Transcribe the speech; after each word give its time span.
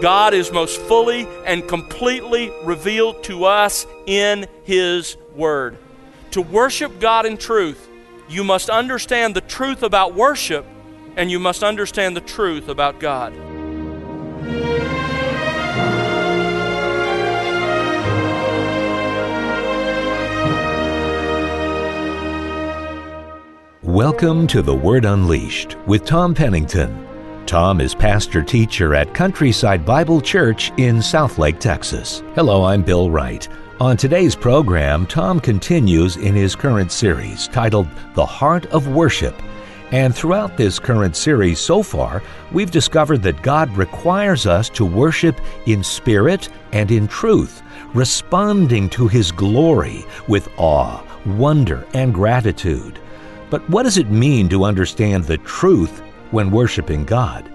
God 0.00 0.32
is 0.32 0.52
most 0.52 0.80
fully 0.82 1.26
and 1.44 1.66
completely 1.66 2.52
revealed 2.62 3.24
to 3.24 3.46
us 3.46 3.84
in 4.06 4.46
His 4.62 5.16
Word. 5.34 5.76
To 6.30 6.40
worship 6.40 7.00
God 7.00 7.26
in 7.26 7.36
truth, 7.36 7.88
you 8.28 8.44
must 8.44 8.70
understand 8.70 9.34
the 9.34 9.40
truth 9.40 9.82
about 9.82 10.14
worship 10.14 10.64
and 11.16 11.32
you 11.32 11.40
must 11.40 11.64
understand 11.64 12.16
the 12.16 12.20
truth 12.20 12.68
about 12.68 13.00
God. 13.00 13.32
Welcome 23.82 24.46
to 24.48 24.62
The 24.62 24.74
Word 24.74 25.04
Unleashed 25.04 25.76
with 25.88 26.04
Tom 26.04 26.34
Pennington. 26.34 27.07
Tom 27.48 27.80
is 27.80 27.94
pastor 27.94 28.42
teacher 28.42 28.94
at 28.94 29.14
Countryside 29.14 29.86
Bible 29.86 30.20
Church 30.20 30.70
in 30.76 30.96
Southlake, 30.96 31.58
Texas. 31.58 32.22
Hello, 32.34 32.62
I'm 32.62 32.82
Bill 32.82 33.10
Wright. 33.10 33.48
On 33.80 33.96
today's 33.96 34.36
program, 34.36 35.06
Tom 35.06 35.40
continues 35.40 36.18
in 36.18 36.34
his 36.34 36.54
current 36.54 36.92
series 36.92 37.48
titled 37.48 37.88
The 38.12 38.26
Heart 38.26 38.66
of 38.66 38.88
Worship. 38.88 39.34
And 39.92 40.14
throughout 40.14 40.58
this 40.58 40.78
current 40.78 41.16
series 41.16 41.58
so 41.58 41.82
far, 41.82 42.22
we've 42.52 42.70
discovered 42.70 43.22
that 43.22 43.40
God 43.40 43.74
requires 43.78 44.46
us 44.46 44.68
to 44.68 44.84
worship 44.84 45.40
in 45.64 45.82
spirit 45.82 46.50
and 46.72 46.90
in 46.90 47.08
truth, 47.08 47.62
responding 47.94 48.90
to 48.90 49.08
His 49.08 49.32
glory 49.32 50.04
with 50.28 50.50
awe, 50.58 51.02
wonder, 51.24 51.86
and 51.94 52.12
gratitude. 52.12 53.00
But 53.48 53.66
what 53.70 53.84
does 53.84 53.96
it 53.96 54.10
mean 54.10 54.50
to 54.50 54.64
understand 54.64 55.24
the 55.24 55.38
truth 55.38 56.02
when 56.30 56.50
worshiping 56.50 57.04
God? 57.04 57.50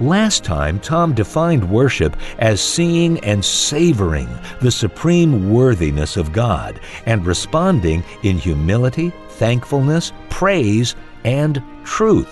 Last 0.00 0.42
time, 0.42 0.80
Tom 0.80 1.14
defined 1.14 1.68
worship 1.70 2.16
as 2.38 2.60
seeing 2.60 3.18
and 3.20 3.44
savoring 3.44 4.28
the 4.60 4.70
supreme 4.70 5.52
worthiness 5.52 6.16
of 6.16 6.32
God 6.32 6.80
and 7.06 7.24
responding 7.24 8.02
in 8.22 8.36
humility, 8.38 9.12
thankfulness, 9.30 10.12
praise, 10.28 10.96
and 11.24 11.62
truth. 11.84 12.28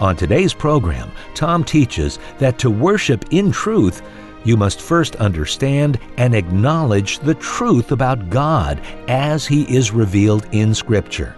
On 0.00 0.16
today's 0.16 0.54
program, 0.54 1.12
Tom 1.34 1.62
teaches 1.62 2.18
that 2.38 2.58
to 2.58 2.70
worship 2.70 3.26
in 3.30 3.52
truth, 3.52 4.02
you 4.44 4.56
must 4.56 4.80
first 4.80 5.16
understand 5.16 5.98
and 6.16 6.34
acknowledge 6.34 7.18
the 7.18 7.34
truth 7.34 7.92
about 7.92 8.30
God 8.30 8.80
as 9.06 9.46
He 9.46 9.62
is 9.74 9.92
revealed 9.92 10.46
in 10.52 10.74
Scripture. 10.74 11.36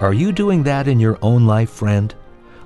Are 0.00 0.12
you 0.12 0.32
doing 0.32 0.62
that 0.64 0.86
in 0.86 1.00
your 1.00 1.18
own 1.22 1.46
life, 1.46 1.70
friend? 1.70 2.14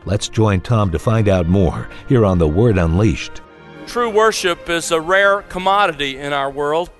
Let's 0.07 0.29
join 0.29 0.61
Tom 0.61 0.93
to 0.93 1.01
find 1.01 1.29
out 1.29 1.49
more 1.49 1.89
here 2.09 2.25
on 2.25 2.39
The 2.39 2.47
Word 2.47 2.79
Unleashed. 2.79 3.43
True 3.89 4.09
worship 4.09 4.71
is 4.71 4.93
a 4.93 5.01
rare 5.01 5.43
commodity 5.43 6.17
in 6.17 6.33
our 6.33 6.49
world. 6.49 6.93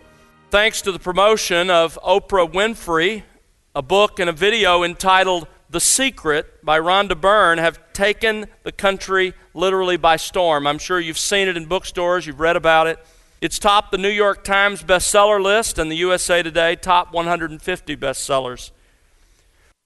Thanks 0.51 0.83
to 0.83 0.91
the 0.91 0.99
promotion 0.99 1.71
of 1.71 1.97
Oprah 2.03 2.53
Winfrey, 2.53 3.23
a 3.77 3.83
book 3.83 4.19
and 4.19 4.29
a 4.29 4.33
video 4.33 4.83
entitled 4.83 5.47
The 5.71 5.79
Secret 5.79 6.65
by 6.65 6.81
Rhonda 6.81 7.15
Byrne 7.21 7.59
have 7.59 7.79
taken 7.93 8.47
the 8.65 8.73
country 8.73 9.35
literally 9.55 9.97
by 9.97 10.17
storm. 10.17 10.67
I'm 10.67 10.79
sure 10.79 10.99
you've 10.99 11.17
seen 11.17 11.47
it 11.47 11.57
in 11.57 11.67
bookstores, 11.67 12.27
you've 12.27 12.41
read 12.41 12.57
about 12.57 12.89
it. 12.89 12.99
It's 13.41 13.61
topped 13.61 13.93
the 13.93 13.99
New 13.99 14.09
York 14.09 14.43
Times 14.43 14.83
bestseller 14.83 15.41
list 15.41 15.79
and 15.79 15.93
the 15.93 15.97
USA 15.97 16.43
Today 16.43 16.75
top 16.75 17.13
150 17.13 17.97
bestsellers. 17.97 18.73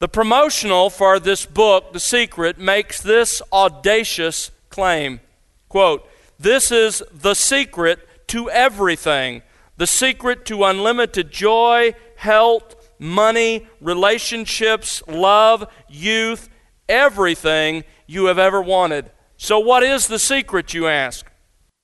The 0.00 0.08
promotional 0.08 0.88
for 0.88 1.20
this 1.20 1.44
book, 1.44 1.92
The 1.92 2.00
Secret, 2.00 2.58
makes 2.58 3.02
this 3.02 3.42
audacious 3.52 4.50
claim. 4.70 5.20
Quote, 5.68 6.08
This 6.38 6.72
is 6.72 7.02
the 7.12 7.34
secret 7.34 7.98
to 8.28 8.48
everything. 8.48 9.42
The 9.76 9.86
secret 9.86 10.46
to 10.46 10.64
unlimited 10.64 11.30
joy, 11.30 11.94
health, 12.16 12.76
money, 12.98 13.66
relationships, 13.82 15.02
love, 15.06 15.70
youth, 15.86 16.48
everything 16.88 17.84
you 18.06 18.24
have 18.24 18.38
ever 18.38 18.62
wanted. 18.62 19.10
So, 19.36 19.58
what 19.58 19.82
is 19.82 20.06
the 20.06 20.18
secret, 20.18 20.72
you 20.72 20.86
ask? 20.86 21.29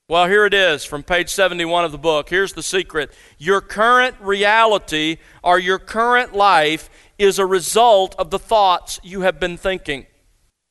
Well, 0.09 0.29
here 0.29 0.45
it 0.45 0.53
is 0.53 0.85
from 0.85 1.03
page 1.03 1.29
71 1.29 1.83
of 1.83 1.91
the 1.91 1.97
book. 1.97 2.29
Here's 2.29 2.53
the 2.53 2.63
secret 2.63 3.11
Your 3.37 3.59
current 3.59 4.15
reality 4.21 5.17
or 5.43 5.59
your 5.59 5.79
current 5.79 6.33
life 6.33 6.89
is 7.17 7.39
a 7.39 7.45
result 7.45 8.15
of 8.17 8.29
the 8.29 8.39
thoughts 8.39 9.01
you 9.03 9.21
have 9.21 9.37
been 9.37 9.57
thinking. 9.57 10.05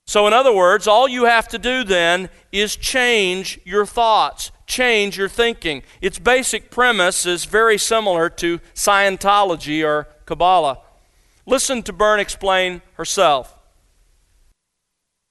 So, 0.06 0.26
in 0.26 0.32
other 0.32 0.54
words, 0.54 0.86
all 0.86 1.06
you 1.06 1.24
have 1.24 1.48
to 1.48 1.58
do 1.58 1.84
then 1.84 2.30
is 2.50 2.76
change 2.76 3.60
your 3.64 3.84
thoughts, 3.84 4.52
change 4.66 5.18
your 5.18 5.28
thinking. 5.28 5.82
Its 6.00 6.18
basic 6.18 6.70
premise 6.70 7.26
is 7.26 7.44
very 7.44 7.76
similar 7.76 8.30
to 8.30 8.58
Scientology 8.74 9.86
or 9.86 10.08
Kabbalah. 10.24 10.78
Listen 11.44 11.82
to 11.82 11.92
Byrne 11.92 12.20
explain 12.20 12.80
herself. 12.94 13.54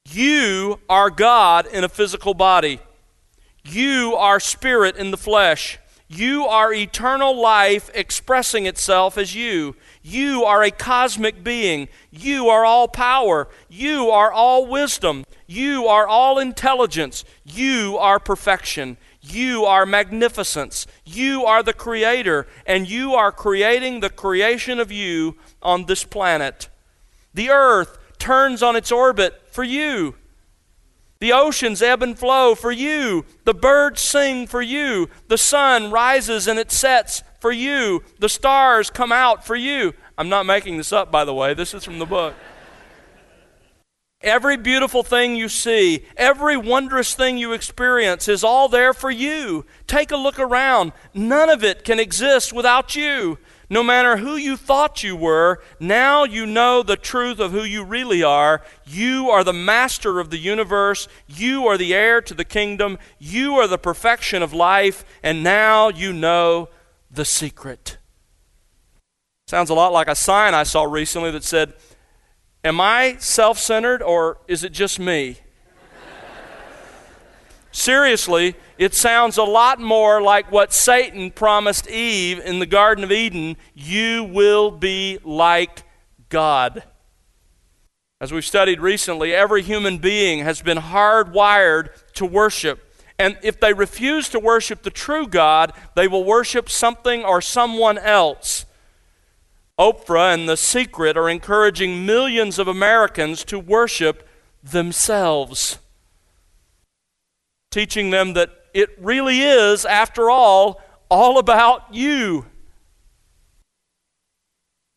You 0.08 0.80
are 0.88 1.10
God 1.10 1.66
in 1.66 1.84
a 1.84 1.90
physical 1.90 2.36
body. 2.36 2.80
You 3.68 4.16
are 4.16 4.40
spirit 4.40 4.96
in 4.96 5.12
the 5.12 5.18
flesh. 5.18 5.80
You 6.08 6.46
are 6.46 6.72
eternal 6.72 7.40
life 7.40 7.90
expressing 7.96 8.68
itself 8.68 9.18
as 9.18 9.34
you. 9.34 9.76
You 10.04 10.44
are 10.44 10.62
a 10.62 10.70
cosmic 10.70 11.44
being. 11.44 11.88
You 12.12 12.48
are 12.48 12.64
all 12.64 12.88
power. 12.88 13.48
You 13.68 14.12
are 14.12 14.32
all 14.32 14.68
wisdom. 14.68 15.26
You 15.48 15.88
are 15.88 16.08
all 16.08 16.38
intelligence. 16.38 17.26
You 17.44 17.98
are 18.00 18.20
perfection. 18.20 18.98
You 19.20 19.66
are 19.66 19.88
magnificence. 19.88 20.86
You 21.04 21.46
are 21.46 21.64
the 21.64 21.74
creator, 21.74 22.46
and 22.68 22.88
you 22.88 23.16
are 23.16 23.32
creating 23.32 24.00
the 24.00 24.12
creation 24.12 24.80
of 24.80 24.92
you 24.92 25.38
on 25.64 25.86
this 25.86 26.04
planet. 26.04 26.70
The 27.34 27.50
earth 27.50 27.98
turns 28.20 28.62
on 28.62 28.76
its 28.76 28.92
orbit 28.92 29.42
for 29.50 29.64
you. 29.64 30.16
The 31.20 31.32
oceans 31.32 31.82
ebb 31.82 32.04
and 32.04 32.18
flow 32.18 32.56
for 32.56 32.72
you. 32.72 33.26
The 33.46 33.54
birds 33.54 34.02
sing 34.02 34.48
for 34.48 34.62
you. 34.62 35.10
The 35.28 35.38
sun 35.38 35.92
rises 35.92 36.48
and 36.48 36.60
it 36.60 36.72
sets 36.72 37.24
for 37.40 37.52
you. 37.52 38.04
The 38.20 38.30
stars 38.30 38.90
come 38.90 39.12
out 39.12 39.46
for 39.46 39.56
you. 39.56 39.94
I'm 40.18 40.30
not 40.30 40.46
making 40.46 40.78
this 40.78 40.92
up, 40.92 41.12
by 41.12 41.26
the 41.26 41.34
way. 41.34 41.54
This 41.54 41.74
is 41.74 41.84
from 41.84 42.00
the 42.00 42.06
book. 42.06 42.34
Every 44.22 44.58
beautiful 44.58 45.04
thing 45.04 45.36
you 45.36 45.48
see, 45.48 46.04
every 46.18 46.58
wondrous 46.58 47.14
thing 47.14 47.38
you 47.38 47.54
experience 47.54 48.28
is 48.28 48.44
all 48.44 48.68
there 48.68 48.92
for 48.92 49.12
you. 49.12 49.66
Take 49.86 50.10
a 50.10 50.18
look 50.18 50.40
around. 50.40 50.94
None 51.14 51.50
of 51.50 51.64
it 51.64 51.84
can 51.84 52.00
exist 52.00 52.52
without 52.52 52.96
you. 52.96 53.38
No 53.70 53.82
matter 53.84 54.18
who 54.18 54.36
you 54.36 54.58
thought 54.58 55.04
you 55.04 55.16
were, 55.16 55.62
now 55.80 56.24
you 56.24 56.46
know 56.46 56.84
the 56.84 56.96
truth 56.96 57.40
of 57.40 57.52
who 57.52 57.64
you 57.64 57.84
really 57.84 58.22
are. 58.22 58.62
You 58.86 59.30
are 59.30 59.44
the 59.44 59.54
master 59.54 60.20
of 60.20 60.30
the 60.30 60.38
universe. 60.38 61.08
You 61.28 61.66
are 61.68 61.78
the 61.78 61.94
heir 61.94 62.22
to 62.22 62.34
the 62.34 62.46
kingdom. 62.46 63.00
You 63.18 63.56
are 63.56 63.68
the 63.68 63.78
perfection 63.78 64.44
of 64.44 64.54
life. 64.54 65.04
And 65.24 65.44
now 65.44 65.90
you 65.90 66.14
know 66.14 66.70
the 67.10 67.26
secret. 67.26 67.98
Sounds 69.48 69.70
a 69.70 69.76
lot 69.76 69.94
like 69.94 70.08
a 70.08 70.16
sign 70.16 70.54
I 70.54 70.64
saw 70.64 70.84
recently 70.84 71.32
that 71.32 71.44
said, 71.44 71.74
Am 72.64 72.82
I 72.82 73.18
self 73.20 73.60
centered 73.60 74.02
or 74.02 74.40
is 74.48 74.64
it 74.64 74.72
just 74.72 75.00
me? 75.00 75.38
Seriously, 77.86 78.56
it 78.80 78.96
sounds 78.96 79.38
a 79.38 79.44
lot 79.44 79.80
more 79.80 80.20
like 80.20 80.52
what 80.52 80.74
Satan 80.74 81.30
promised 81.30 81.88
Eve 81.88 82.40
in 82.40 82.58
the 82.58 82.66
Garden 82.66 83.04
of 83.04 83.12
Eden 83.12 83.58
you 83.76 84.24
will 84.24 84.72
be 84.72 85.20
like 85.24 85.84
God. 86.30 86.82
As 88.20 88.32
we've 88.32 88.44
studied 88.44 88.80
recently, 88.80 89.36
every 89.36 89.62
human 89.62 90.00
being 90.00 90.40
has 90.40 90.64
been 90.64 90.80
hardwired 90.80 91.90
to 92.14 92.26
worship. 92.26 92.92
And 93.20 93.38
if 93.44 93.60
they 93.60 93.72
refuse 93.72 94.30
to 94.30 94.40
worship 94.40 94.82
the 94.82 94.90
true 94.90 95.28
God, 95.28 95.72
they 95.96 96.08
will 96.08 96.24
worship 96.24 96.72
something 96.72 97.24
or 97.24 97.40
someone 97.40 98.00
else. 98.00 98.66
Oprah 99.78 100.34
and 100.34 100.50
The 100.50 100.58
Secret 100.58 101.18
are 101.18 101.30
encouraging 101.30 102.04
millions 102.04 102.58
of 102.58 102.68
Americans 102.68 103.44
to 103.44 103.60
worship 103.60 104.28
themselves, 104.64 105.78
teaching 107.76 108.10
them 108.10 108.32
that 108.36 108.50
it 108.74 108.88
really 108.98 109.42
is, 109.42 109.84
after 109.84 110.30
all, 110.30 110.82
all 111.10 111.38
about 111.38 111.94
you. 111.94 112.46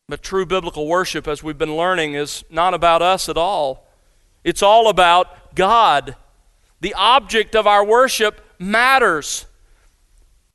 But 0.07 0.23
true 0.23 0.45
biblical 0.45 0.87
worship, 0.87 1.27
as 1.27 1.43
we've 1.43 1.57
been 1.57 1.75
learning, 1.75 2.13
is 2.13 2.45
not 2.49 2.73
about 2.73 3.01
us 3.01 3.27
at 3.27 3.35
all. 3.35 3.85
It's 4.45 4.63
all 4.63 4.87
about 4.87 5.53
God. 5.55 6.15
The 6.79 6.93
object 6.93 7.53
of 7.53 7.67
our 7.67 7.83
worship 7.83 8.39
matters. 8.57 9.45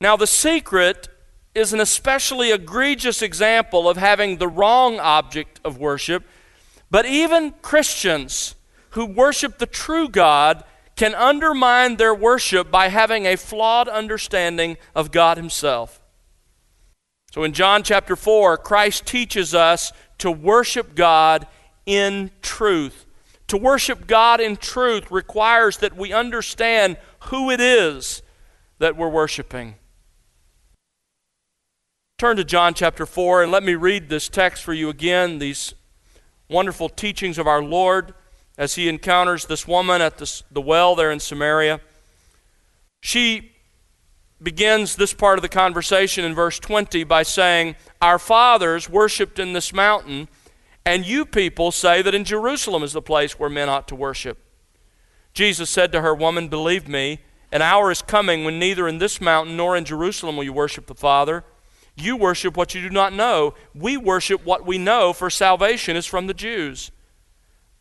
Now, 0.00 0.16
the 0.16 0.26
secret 0.26 1.08
is 1.54 1.74
an 1.74 1.80
especially 1.80 2.52
egregious 2.52 3.20
example 3.20 3.86
of 3.86 3.98
having 3.98 4.38
the 4.38 4.48
wrong 4.48 4.98
object 4.98 5.60
of 5.62 5.76
worship, 5.76 6.24
but 6.90 7.04
even 7.04 7.52
Christians 7.60 8.54
who 8.92 9.04
worship 9.04 9.58
the 9.58 9.66
true 9.66 10.08
God 10.08 10.64
can 10.96 11.14
undermine 11.14 11.96
their 11.96 12.14
worship 12.14 12.70
by 12.70 12.88
having 12.88 13.26
a 13.26 13.36
flawed 13.36 13.88
understanding 13.88 14.76
of 14.94 15.10
God 15.10 15.36
Himself. 15.36 16.00
So 17.32 17.42
in 17.42 17.52
John 17.52 17.82
chapter 17.82 18.14
4, 18.14 18.58
Christ 18.58 19.06
teaches 19.06 19.54
us 19.54 19.92
to 20.18 20.30
worship 20.30 20.94
God 20.94 21.48
in 21.84 22.30
truth. 22.42 23.06
To 23.48 23.56
worship 23.56 24.06
God 24.06 24.40
in 24.40 24.56
truth 24.56 25.10
requires 25.10 25.78
that 25.78 25.96
we 25.96 26.12
understand 26.12 26.96
who 27.24 27.50
it 27.50 27.60
is 27.60 28.22
that 28.78 28.96
we're 28.96 29.08
worshiping. 29.08 29.74
Turn 32.18 32.36
to 32.36 32.44
John 32.44 32.74
chapter 32.74 33.04
4 33.04 33.42
and 33.42 33.52
let 33.52 33.64
me 33.64 33.74
read 33.74 34.08
this 34.08 34.28
text 34.28 34.62
for 34.62 34.72
you 34.72 34.88
again, 34.88 35.38
these 35.38 35.74
wonderful 36.48 36.88
teachings 36.88 37.38
of 37.38 37.46
our 37.48 37.62
Lord 37.62 38.14
as 38.56 38.74
he 38.74 38.88
encounters 38.88 39.46
this 39.46 39.66
woman 39.66 40.00
at 40.00 40.18
the, 40.18 40.42
the 40.50 40.60
well 40.60 40.94
there 40.94 41.10
in 41.10 41.20
Samaria. 41.20 41.80
She 43.00 43.52
begins 44.42 44.96
this 44.96 45.12
part 45.12 45.38
of 45.38 45.42
the 45.42 45.48
conversation 45.48 46.24
in 46.24 46.34
verse 46.34 46.58
20 46.58 47.04
by 47.04 47.22
saying, 47.22 47.76
Our 48.00 48.18
fathers 48.18 48.88
worshipped 48.88 49.38
in 49.38 49.52
this 49.52 49.72
mountain, 49.72 50.28
and 50.84 51.06
you 51.06 51.24
people 51.24 51.72
say 51.72 52.02
that 52.02 52.14
in 52.14 52.24
Jerusalem 52.24 52.82
is 52.82 52.92
the 52.92 53.02
place 53.02 53.38
where 53.38 53.50
men 53.50 53.68
ought 53.68 53.88
to 53.88 53.94
worship. 53.94 54.38
Jesus 55.32 55.70
said 55.70 55.90
to 55.92 56.02
her, 56.02 56.14
Woman, 56.14 56.48
believe 56.48 56.88
me, 56.88 57.20
an 57.50 57.62
hour 57.62 57.90
is 57.90 58.02
coming 58.02 58.44
when 58.44 58.58
neither 58.58 58.86
in 58.86 58.98
this 58.98 59.20
mountain 59.20 59.56
nor 59.56 59.76
in 59.76 59.84
Jerusalem 59.84 60.36
will 60.36 60.44
you 60.44 60.52
worship 60.52 60.86
the 60.86 60.94
Father. 60.94 61.44
You 61.96 62.16
worship 62.16 62.56
what 62.56 62.74
you 62.74 62.82
do 62.82 62.90
not 62.90 63.12
know. 63.12 63.54
We 63.74 63.96
worship 63.96 64.44
what 64.44 64.66
we 64.66 64.78
know, 64.78 65.12
for 65.12 65.30
salvation 65.30 65.96
is 65.96 66.06
from 66.06 66.26
the 66.26 66.34
Jews. 66.34 66.90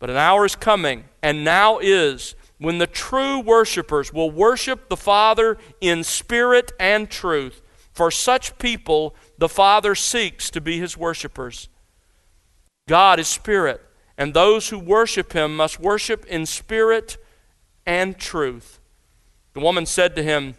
But 0.03 0.09
an 0.09 0.17
hour 0.17 0.43
is 0.43 0.57
coming, 0.57 1.05
and 1.21 1.45
now 1.45 1.79
is, 1.79 2.35
when 2.57 2.77
the 2.77 2.87
true 2.87 3.39
worshipers 3.39 4.11
will 4.11 4.29
worship 4.29 4.89
the 4.89 4.97
Father 4.97 5.57
in 5.79 6.03
spirit 6.03 6.73
and 6.77 7.09
truth. 7.09 7.61
For 7.93 8.11
such 8.11 8.57
people, 8.57 9.15
the 9.37 9.47
Father 9.47 9.95
seeks 9.95 10.49
to 10.49 10.59
be 10.59 10.77
his 10.77 10.97
worshipers. 10.97 11.69
God 12.85 13.17
is 13.17 13.29
spirit, 13.29 13.79
and 14.17 14.33
those 14.33 14.67
who 14.67 14.77
worship 14.77 15.31
him 15.31 15.55
must 15.55 15.79
worship 15.79 16.25
in 16.25 16.47
spirit 16.47 17.15
and 17.85 18.17
truth. 18.17 18.81
The 19.53 19.61
woman 19.61 19.85
said 19.85 20.17
to 20.17 20.21
him, 20.23 20.55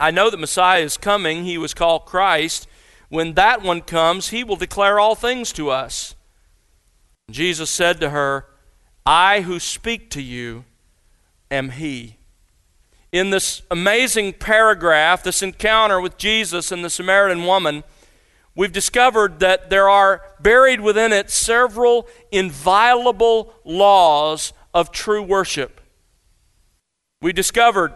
I 0.00 0.10
know 0.10 0.30
that 0.30 0.40
Messiah 0.40 0.82
is 0.82 0.96
coming. 0.96 1.44
He 1.44 1.58
was 1.58 1.74
called 1.74 2.06
Christ. 2.06 2.66
When 3.08 3.34
that 3.34 3.62
one 3.62 3.82
comes, 3.82 4.30
he 4.30 4.42
will 4.42 4.56
declare 4.56 4.98
all 4.98 5.14
things 5.14 5.52
to 5.52 5.70
us. 5.70 6.16
Jesus 7.30 7.70
said 7.70 8.00
to 8.00 8.10
her, 8.10 8.46
I 9.06 9.42
who 9.42 9.60
speak 9.60 10.10
to 10.10 10.22
you 10.22 10.64
am 11.50 11.70
he. 11.70 12.16
In 13.12 13.30
this 13.30 13.62
amazing 13.70 14.34
paragraph, 14.34 15.22
this 15.22 15.42
encounter 15.42 16.00
with 16.00 16.16
Jesus 16.16 16.72
and 16.72 16.84
the 16.84 16.90
Samaritan 16.90 17.44
woman, 17.44 17.84
we've 18.56 18.72
discovered 18.72 19.40
that 19.40 19.70
there 19.70 19.88
are 19.88 20.22
buried 20.40 20.80
within 20.80 21.12
it 21.12 21.30
several 21.30 22.08
inviolable 22.32 23.54
laws 23.64 24.52
of 24.72 24.90
true 24.90 25.22
worship. 25.22 25.80
We 27.20 27.32
discovered 27.32 27.94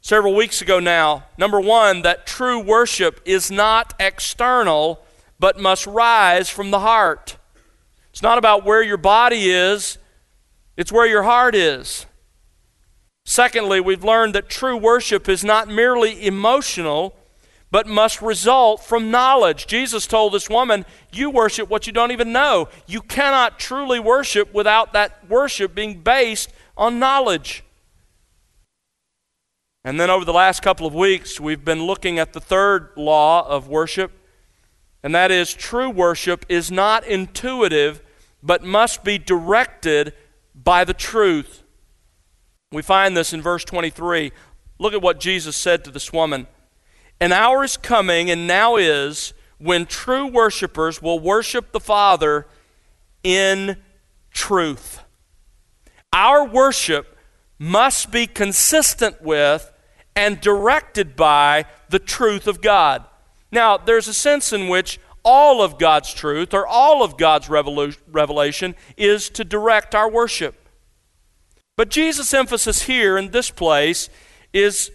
several 0.00 0.34
weeks 0.34 0.60
ago 0.60 0.78
now. 0.78 1.24
Number 1.38 1.60
one, 1.60 2.02
that 2.02 2.26
true 2.26 2.60
worship 2.60 3.20
is 3.24 3.50
not 3.50 3.94
external, 3.98 5.02
but 5.38 5.58
must 5.58 5.86
rise 5.86 6.50
from 6.50 6.70
the 6.70 6.80
heart. 6.80 7.36
It's 8.10 8.22
not 8.22 8.38
about 8.38 8.64
where 8.64 8.82
your 8.82 8.98
body 8.98 9.50
is, 9.50 9.98
it's 10.76 10.92
where 10.92 11.06
your 11.06 11.22
heart 11.22 11.54
is. 11.54 12.06
Secondly, 13.24 13.80
we've 13.80 14.04
learned 14.04 14.34
that 14.34 14.48
true 14.48 14.76
worship 14.76 15.28
is 15.28 15.44
not 15.44 15.68
merely 15.68 16.26
emotional, 16.26 17.14
but 17.70 17.86
must 17.86 18.20
result 18.20 18.82
from 18.84 19.10
knowledge. 19.10 19.66
Jesus 19.66 20.06
told 20.06 20.32
this 20.32 20.50
woman, 20.50 20.84
You 21.12 21.30
worship 21.30 21.70
what 21.70 21.86
you 21.86 21.92
don't 21.92 22.10
even 22.10 22.32
know. 22.32 22.68
You 22.86 23.00
cannot 23.00 23.58
truly 23.58 24.00
worship 24.00 24.52
without 24.52 24.92
that 24.92 25.28
worship 25.28 25.74
being 25.74 26.00
based 26.02 26.52
on 26.76 26.98
knowledge. 26.98 27.64
And 29.84 29.98
then 29.98 30.10
over 30.10 30.24
the 30.24 30.32
last 30.32 30.62
couple 30.62 30.86
of 30.86 30.94
weeks, 30.94 31.40
we've 31.40 31.64
been 31.64 31.84
looking 31.84 32.18
at 32.18 32.32
the 32.32 32.40
third 32.40 32.90
law 32.96 33.48
of 33.48 33.68
worship, 33.68 34.12
and 35.02 35.14
that 35.14 35.30
is 35.30 35.52
true 35.52 35.90
worship 35.90 36.46
is 36.48 36.70
not 36.70 37.04
intuitive, 37.04 38.00
but 38.42 38.62
must 38.62 39.02
be 39.02 39.18
directed 39.18 40.12
by 40.62 40.84
the 40.84 40.94
truth. 40.94 41.62
We 42.70 42.82
find 42.82 43.16
this 43.16 43.32
in 43.32 43.42
verse 43.42 43.64
23. 43.64 44.32
Look 44.78 44.94
at 44.94 45.02
what 45.02 45.20
Jesus 45.20 45.56
said 45.56 45.84
to 45.84 45.90
this 45.90 46.12
woman 46.12 46.46
An 47.20 47.32
hour 47.32 47.64
is 47.64 47.76
coming, 47.76 48.30
and 48.30 48.46
now 48.46 48.76
is, 48.76 49.32
when 49.58 49.86
true 49.86 50.26
worshipers 50.26 51.00
will 51.00 51.20
worship 51.20 51.72
the 51.72 51.80
Father 51.80 52.46
in 53.22 53.76
truth. 54.32 55.00
Our 56.12 56.44
worship 56.44 57.16
must 57.58 58.10
be 58.10 58.26
consistent 58.26 59.22
with 59.22 59.72
and 60.16 60.40
directed 60.40 61.16
by 61.16 61.64
the 61.88 61.98
truth 61.98 62.46
of 62.46 62.60
God. 62.60 63.04
Now, 63.50 63.76
there's 63.76 64.08
a 64.08 64.14
sense 64.14 64.52
in 64.52 64.68
which 64.68 64.98
all 65.24 65.62
of 65.62 65.78
God's 65.78 66.12
truth 66.12 66.52
or 66.52 66.66
all 66.66 67.02
of 67.02 67.16
God's 67.16 67.48
revelation 67.48 68.74
is 68.96 69.28
to 69.30 69.44
direct 69.44 69.94
our 69.94 70.10
worship. 70.10 70.68
But 71.76 71.88
Jesus' 71.88 72.34
emphasis 72.34 72.82
here 72.82 73.16
in 73.16 73.30
this 73.30 73.50
place 73.50 74.08
is 74.52 74.90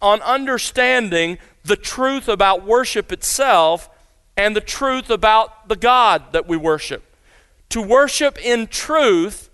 on 0.00 0.20
understanding 0.22 1.38
the 1.64 1.76
truth 1.76 2.28
about 2.28 2.64
worship 2.64 3.12
itself 3.12 3.90
and 4.36 4.56
the 4.56 4.60
truth 4.60 5.10
about 5.10 5.68
the 5.68 5.76
God 5.76 6.32
that 6.32 6.46
we 6.46 6.56
worship. 6.56 7.16
To 7.70 7.82
worship 7.82 8.38
in 8.44 8.66
truth 8.66 9.50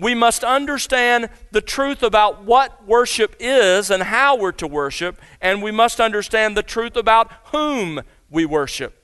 we 0.00 0.14
must 0.14 0.44
understand 0.44 1.28
the 1.50 1.60
truth 1.60 2.04
about 2.04 2.44
what 2.44 2.86
worship 2.86 3.34
is 3.40 3.90
and 3.90 4.04
how 4.04 4.36
we're 4.36 4.52
to 4.52 4.66
worship, 4.66 5.20
and 5.40 5.60
we 5.60 5.72
must 5.72 6.00
understand 6.00 6.56
the 6.56 6.62
truth 6.62 6.94
about 6.94 7.32
whom 7.46 8.02
we 8.30 8.46
worship. 8.46 8.97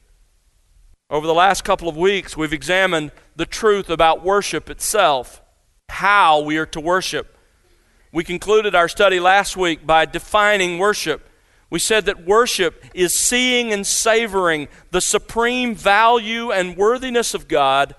Over 1.14 1.28
the 1.28 1.32
last 1.32 1.62
couple 1.62 1.88
of 1.88 1.96
weeks, 1.96 2.37
we've 2.37 2.52
examined 2.52 3.12
the 3.37 3.46
truth 3.46 3.88
about 3.88 4.25
worship 4.25 4.69
itself, 4.69 5.40
how 5.88 6.40
we 6.40 6.56
are 6.56 6.66
to 6.66 6.81
worship. 6.81 7.38
We 8.11 8.25
concluded 8.25 8.75
our 8.75 8.88
study 8.88 9.21
last 9.21 9.56
week 9.56 9.87
by 9.87 10.06
defining 10.06 10.80
worship. 10.80 11.28
We 11.71 11.78
said 11.78 12.06
that 12.06 12.26
worship 12.26 12.85
is 12.94 13.16
seeing 13.16 13.73
and 13.73 13.87
savoring 13.87 14.66
the 14.90 15.00
supreme 15.00 15.76
value 15.76 16.50
and 16.50 16.76
worthiness 16.76 17.33
of 17.33 17.47
God 17.47 17.94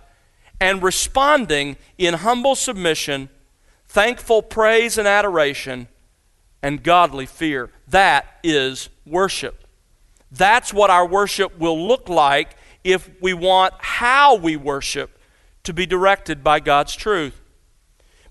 and 0.60 0.84
responding 0.84 1.77
in 1.98 2.15
humble 2.15 2.55
submission, 2.55 3.29
thankful 3.88 4.41
praise 4.41 4.98
and 4.98 5.07
adoration, 5.07 5.88
and 6.62 6.84
godly 6.84 7.27
fear. 7.27 7.69
That 7.88 8.25
is 8.43 8.89
worship. 9.05 9.65
That's 10.29 10.74
what 10.74 10.89
our 10.89 11.07
worship 11.07 11.57
will 11.57 11.88
look 11.88 12.10
like 12.10 12.57
if 12.86 13.10
we 13.20 13.34
want 13.34 13.74
how 13.80 14.36
we 14.36 14.56
worship 14.56 15.20
to 15.63 15.74
be 15.74 15.86
directed 15.86 16.44
by 16.44 16.62
God's 16.62 16.96
truth. 16.96 17.42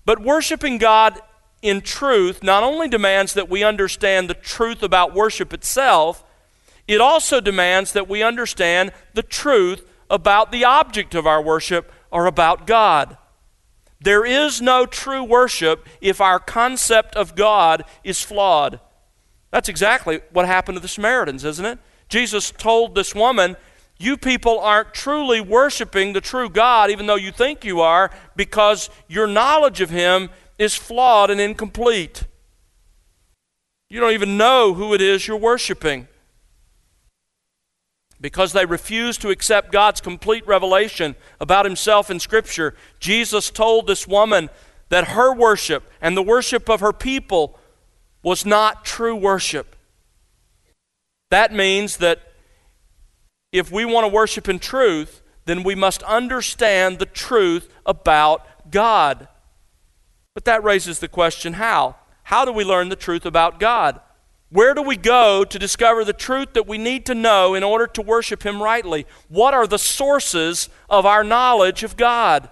But 0.05 0.23
worshiping 0.23 0.77
God 0.77 1.19
in 1.61 1.81
truth 1.81 2.41
not 2.41 2.63
only 2.63 2.87
demands 2.87 3.33
that 3.33 3.49
we 3.49 3.63
understand 3.63 4.29
the 4.29 4.33
truth 4.33 4.81
about 4.81 5.13
worship 5.13 5.53
itself, 5.53 6.23
it 6.87 7.01
also 7.01 7.41
demands 7.41 7.91
that 7.93 8.07
we 8.07 8.23
understand 8.23 8.91
the 9.13 9.23
truth 9.23 9.85
about 10.09 10.51
the 10.51 10.63
object 10.63 11.15
of 11.15 11.27
our 11.27 11.41
worship, 11.41 11.91
or 12.11 12.27
about 12.27 12.67
God. 12.67 13.17
There 13.99 14.23
is 14.23 14.61
no 14.61 14.85
true 14.85 15.23
worship 15.23 15.85
if 15.99 16.21
our 16.21 16.39
concept 16.39 17.15
of 17.15 17.35
God 17.35 17.83
is 18.03 18.21
flawed. 18.21 18.79
That's 19.51 19.67
exactly 19.67 20.21
what 20.31 20.45
happened 20.45 20.77
to 20.77 20.81
the 20.81 20.87
Samaritans, 20.87 21.43
isn't 21.43 21.65
it? 21.65 21.79
Jesus 22.07 22.51
told 22.51 22.93
this 22.93 23.15
woman, 23.15 23.57
You 23.97 24.17
people 24.17 24.59
aren't 24.59 24.93
truly 24.93 25.39
worshiping 25.39 26.13
the 26.13 26.21
true 26.21 26.49
God, 26.49 26.89
even 26.91 27.05
though 27.05 27.15
you 27.15 27.31
think 27.31 27.63
you 27.63 27.81
are, 27.81 28.11
because 28.35 28.89
your 29.07 29.27
knowledge 29.27 29.81
of 29.81 29.89
Him 29.89 30.29
is 30.57 30.75
flawed 30.75 31.29
and 31.29 31.39
incomplete. 31.39 32.23
You 33.89 33.99
don't 33.99 34.13
even 34.13 34.37
know 34.37 34.73
who 34.73 34.93
it 34.93 35.01
is 35.01 35.27
you're 35.27 35.37
worshiping 35.37 36.07
because 38.25 38.53
they 38.53 38.65
refused 38.65 39.21
to 39.21 39.29
accept 39.29 39.71
God's 39.71 40.01
complete 40.01 40.47
revelation 40.47 41.15
about 41.39 41.65
himself 41.65 42.09
in 42.09 42.19
Scripture, 42.19 42.73
Jesus 42.99 43.51
told 43.51 43.85
this 43.85 44.07
woman 44.07 44.49
that 44.89 45.09
her 45.09 45.33
worship 45.33 45.83
and 46.01 46.15
the 46.15 46.23
worship 46.23 46.69
of 46.69 46.79
her 46.79 46.93
people 46.93 47.59
was 48.23 48.45
not 48.45 48.85
true 48.85 49.15
worship. 49.15 49.75
That 51.29 51.53
means 51.53 51.97
that 51.97 52.24
if 53.57 53.71
we 53.71 53.85
want 53.85 54.05
to 54.05 54.13
worship 54.13 54.47
in 54.49 54.59
truth, 54.59 55.21
then 55.45 55.63
we 55.63 55.75
must 55.75 56.03
understand 56.03 56.99
the 56.99 57.05
truth 57.05 57.73
about 57.85 58.71
God. 58.71 59.27
But 60.33 60.45
that 60.45 60.63
raises 60.63 60.99
the 60.99 61.07
question 61.07 61.53
how? 61.53 61.95
how 62.25 62.43
do 62.43 62.51
we 62.51 62.63
learn 62.63 62.89
the 62.89 62.95
truth 62.95 63.23
about 63.25 63.59
God? 63.59 63.99
Where 64.49 64.73
do 64.73 64.81
we 64.81 64.97
go 64.97 65.43
to 65.43 65.59
discover 65.59 66.03
the 66.03 66.13
truth 66.13 66.53
that 66.53 66.67
we 66.67 66.79
need 66.79 67.05
to 67.05 67.13
know 67.13 67.53
in 67.53 67.63
order 67.63 67.85
to 67.87 68.01
worship 68.01 68.43
Him 68.43 68.63
rightly? 68.63 69.05
What 69.27 69.53
are 69.53 69.67
the 69.67 69.77
sources 69.77 70.69
of 70.89 71.05
our 71.05 71.23
knowledge 71.23 71.83
of 71.83 71.95
God? 71.95 72.49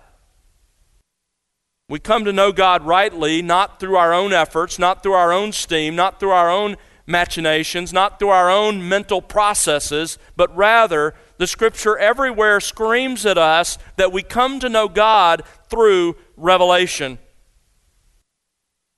We 1.89 1.99
come 1.99 2.23
to 2.25 2.33
know 2.33 2.51
God 2.51 2.83
rightly 2.83 3.41
not 3.41 3.79
through 3.79 3.95
our 3.95 4.13
own 4.13 4.31
efforts, 4.31 4.77
not 4.77 5.01
through 5.01 5.13
our 5.13 5.33
own 5.33 5.51
steam, 5.51 5.95
not 5.95 6.19
through 6.19 6.31
our 6.31 6.51
own 6.51 6.75
machinations, 7.05 7.91
not 7.91 8.19
through 8.19 8.29
our 8.29 8.49
own 8.49 8.87
mental 8.87 9.21
processes, 9.21 10.17
but 10.35 10.55
rather 10.55 11.13
the 11.37 11.47
Scripture 11.47 11.97
everywhere 11.97 12.59
screams 12.59 13.25
at 13.25 13.37
us 13.37 13.77
that 13.97 14.11
we 14.11 14.23
come 14.23 14.59
to 14.59 14.69
know 14.69 14.87
God 14.87 15.43
through 15.69 16.15
revelation. 16.37 17.19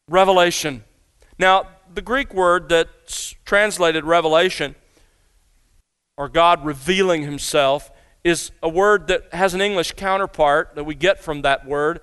Revelation. 0.08 0.84
Now, 1.40 1.68
the 1.94 2.02
Greek 2.02 2.34
word 2.34 2.70
that's 2.70 3.36
translated 3.46 4.04
revelation, 4.04 4.76
or 6.18 6.30
God 6.30 6.66
revealing 6.66 7.24
himself, 7.24 7.92
is 8.24 8.52
a 8.62 8.70
word 8.70 9.08
that 9.08 9.34
has 9.34 9.54
an 9.54 9.62
English 9.62 9.94
counterpart 9.94 10.76
that 10.76 10.84
we 10.84 10.96
get 10.96 11.20
from 11.20 11.42
that 11.44 11.66
word. 11.66 12.02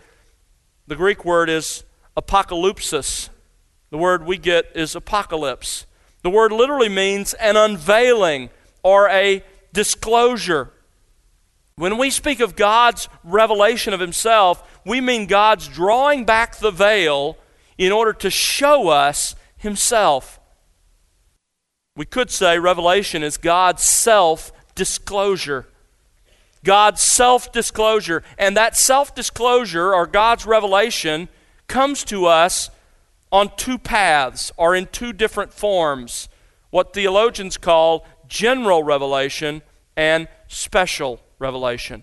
The 0.86 0.96
Greek 0.96 1.24
word 1.24 1.48
is 1.48 1.84
apocalypsis. 2.16 3.28
The 3.90 3.98
word 3.98 4.24
we 4.24 4.38
get 4.38 4.66
is 4.74 4.94
apocalypse. 4.94 5.86
The 6.22 6.30
word 6.30 6.52
literally 6.52 6.88
means 6.88 7.34
an 7.34 7.56
unveiling 7.56 8.50
or 8.82 9.08
a 9.08 9.44
disclosure. 9.72 10.72
When 11.76 11.98
we 11.98 12.10
speak 12.10 12.40
of 12.40 12.54
God's 12.54 13.08
revelation 13.24 13.92
of 13.92 14.00
Himself, 14.00 14.80
we 14.84 15.00
mean 15.00 15.26
God's 15.26 15.68
drawing 15.68 16.24
back 16.24 16.56
the 16.56 16.70
veil 16.70 17.38
in 17.78 17.92
order 17.92 18.12
to 18.12 18.30
show 18.30 18.88
us 18.88 19.34
himself. 19.56 20.40
We 21.96 22.04
could 22.04 22.30
say 22.30 22.58
revelation 22.58 23.22
is 23.22 23.36
God's 23.36 23.82
self 23.82 24.52
disclosure. 24.74 25.66
God's 26.64 27.00
self 27.00 27.52
disclosure. 27.52 28.22
And 28.38 28.56
that 28.56 28.76
self 28.76 29.14
disclosure, 29.14 29.94
or 29.94 30.06
God's 30.06 30.46
revelation, 30.46 31.28
comes 31.68 32.04
to 32.04 32.26
us 32.26 32.70
on 33.32 33.50
two 33.56 33.78
paths 33.78 34.52
or 34.56 34.76
in 34.76 34.86
two 34.86 35.12
different 35.12 35.52
forms 35.52 36.28
what 36.70 36.94
theologians 36.94 37.58
call 37.58 38.06
general 38.28 38.82
revelation 38.82 39.60
and 39.96 40.26
special 40.48 41.20
revelation. 41.38 42.02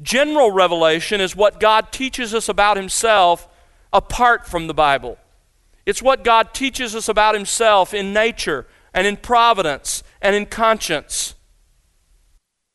General 0.00 0.50
revelation 0.50 1.20
is 1.20 1.34
what 1.34 1.58
God 1.58 1.90
teaches 1.90 2.34
us 2.34 2.48
about 2.48 2.76
Himself 2.76 3.48
apart 3.92 4.46
from 4.46 4.66
the 4.66 4.74
Bible. 4.74 5.18
It's 5.86 6.02
what 6.02 6.24
God 6.24 6.54
teaches 6.54 6.94
us 6.94 7.08
about 7.08 7.34
Himself 7.34 7.92
in 7.92 8.12
nature 8.12 8.66
and 8.92 9.06
in 9.06 9.16
providence 9.16 10.02
and 10.22 10.36
in 10.36 10.46
conscience. 10.46 11.34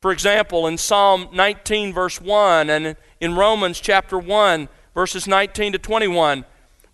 For 0.01 0.11
example, 0.11 0.67
in 0.67 0.77
Psalm 0.77 1.27
19, 1.33 1.93
verse 1.93 2.21
1, 2.21 2.69
and 2.69 2.95
in 3.19 3.35
Romans 3.35 3.79
chapter 3.79 4.17
1, 4.17 4.69
verses 4.93 5.27
19 5.27 5.73
to 5.73 5.77
21, 5.79 6.45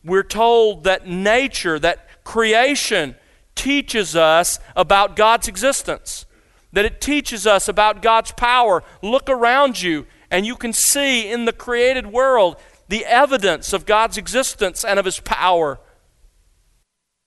we're 0.05 0.23
told 0.23 0.83
that 0.83 1.07
nature, 1.07 1.79
that 1.79 2.23
creation, 2.23 3.15
teaches 3.55 4.15
us 4.15 4.59
about 4.75 5.15
God's 5.15 5.47
existence, 5.47 6.25
that 6.73 6.85
it 6.85 7.01
teaches 7.01 7.47
us 7.47 7.67
about 7.67 8.01
God's 8.01 8.31
power. 8.31 8.83
Look 9.01 9.29
around 9.29 9.81
you, 9.81 10.05
and 10.29 10.45
you 10.45 10.55
can 10.55 10.73
see 10.73 11.29
in 11.29 11.45
the 11.45 11.53
created 11.53 12.07
world 12.07 12.57
the 12.87 13.05
evidence 13.05 13.73
of 13.73 13.85
God's 13.85 14.17
existence 14.17 14.83
and 14.85 14.99
of 14.99 15.05
His 15.05 15.19
power. 15.19 15.79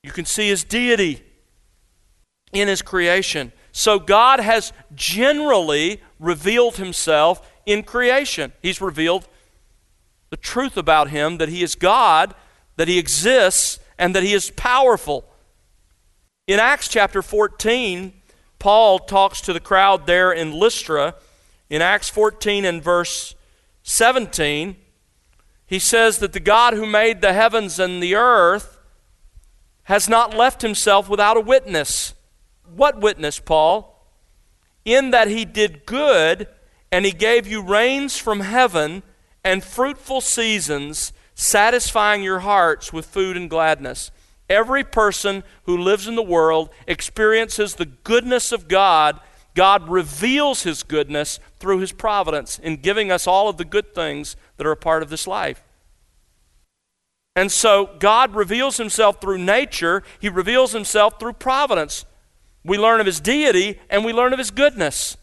You 0.02 0.12
can 0.12 0.24
see 0.24 0.48
his 0.48 0.64
deity 0.64 1.22
in 2.52 2.68
his 2.68 2.82
creation. 2.82 3.52
So 3.72 3.98
God 3.98 4.40
has 4.40 4.72
generally 4.94 6.00
revealed 6.18 6.76
himself 6.76 7.50
in 7.66 7.82
creation. 7.82 8.52
He's 8.62 8.80
revealed 8.80 9.28
the 10.30 10.36
truth 10.36 10.76
about 10.76 11.10
him 11.10 11.38
that 11.38 11.48
he 11.48 11.62
is 11.62 11.74
God, 11.74 12.34
that 12.78 12.86
he 12.86 12.96
exists, 12.96 13.80
and 13.98 14.14
that 14.14 14.22
he 14.22 14.32
is 14.32 14.52
powerful. 14.52 15.24
In 16.46 16.60
Acts 16.60 16.86
chapter 16.86 17.22
14, 17.22 18.12
Paul 18.60 19.00
talks 19.00 19.40
to 19.40 19.52
the 19.52 19.58
crowd 19.58 20.06
there 20.06 20.30
in 20.30 20.52
Lystra. 20.52 21.16
In 21.68 21.82
Acts 21.82 22.08
14 22.08 22.64
and 22.64 22.80
verse 22.80 23.34
17, 23.82 24.76
he 25.66 25.80
says 25.80 26.18
that 26.18 26.32
the 26.32 26.38
God 26.38 26.74
who 26.74 26.86
made 26.86 27.20
the 27.20 27.32
heavens 27.32 27.80
and 27.80 28.00
the 28.00 28.14
earth 28.14 28.78
has 29.82 30.08
not 30.08 30.36
left 30.36 30.62
himself 30.62 31.08
without 31.08 31.36
a 31.36 31.40
witness. 31.40 32.14
What 32.64 33.00
witness, 33.00 33.40
Paul? 33.40 34.06
In 34.84 35.10
that 35.10 35.26
he 35.26 35.44
did 35.44 35.84
good, 35.84 36.46
and 36.92 37.04
he 37.04 37.12
gave 37.12 37.48
you 37.48 37.60
rains 37.60 38.18
from 38.18 38.40
heaven 38.40 39.02
and 39.42 39.64
fruitful 39.64 40.20
seasons, 40.20 41.12
satisfying 41.38 42.20
your 42.20 42.40
hearts 42.40 42.92
with 42.92 43.06
food 43.06 43.36
and 43.36 43.48
gladness. 43.48 44.10
Every 44.50 44.82
person 44.82 45.44
who 45.64 45.78
lives 45.78 46.08
in 46.08 46.16
the 46.16 46.22
world 46.22 46.68
experiences 46.88 47.74
the 47.76 47.86
goodness 47.86 48.50
of 48.50 48.66
God. 48.66 49.20
God 49.54 49.88
reveals 49.88 50.64
his 50.64 50.82
goodness 50.82 51.38
through 51.60 51.78
his 51.78 51.92
providence 51.92 52.58
in 52.58 52.78
giving 52.78 53.12
us 53.12 53.28
all 53.28 53.48
of 53.48 53.56
the 53.56 53.64
good 53.64 53.94
things 53.94 54.34
that 54.56 54.66
are 54.66 54.72
a 54.72 54.76
part 54.76 55.00
of 55.00 55.10
this 55.10 55.28
life. 55.28 55.62
And 57.36 57.52
so 57.52 57.90
God 58.00 58.34
reveals 58.34 58.78
himself 58.78 59.20
through 59.20 59.38
nature, 59.38 60.02
he 60.18 60.28
reveals 60.28 60.72
himself 60.72 61.20
through 61.20 61.34
providence. 61.34 62.04
We 62.64 62.78
learn 62.78 62.98
of 62.98 63.06
his 63.06 63.20
deity 63.20 63.78
and 63.88 64.04
we 64.04 64.12
learn 64.12 64.32
of 64.32 64.40
his 64.40 64.50
goodness. 64.50 65.16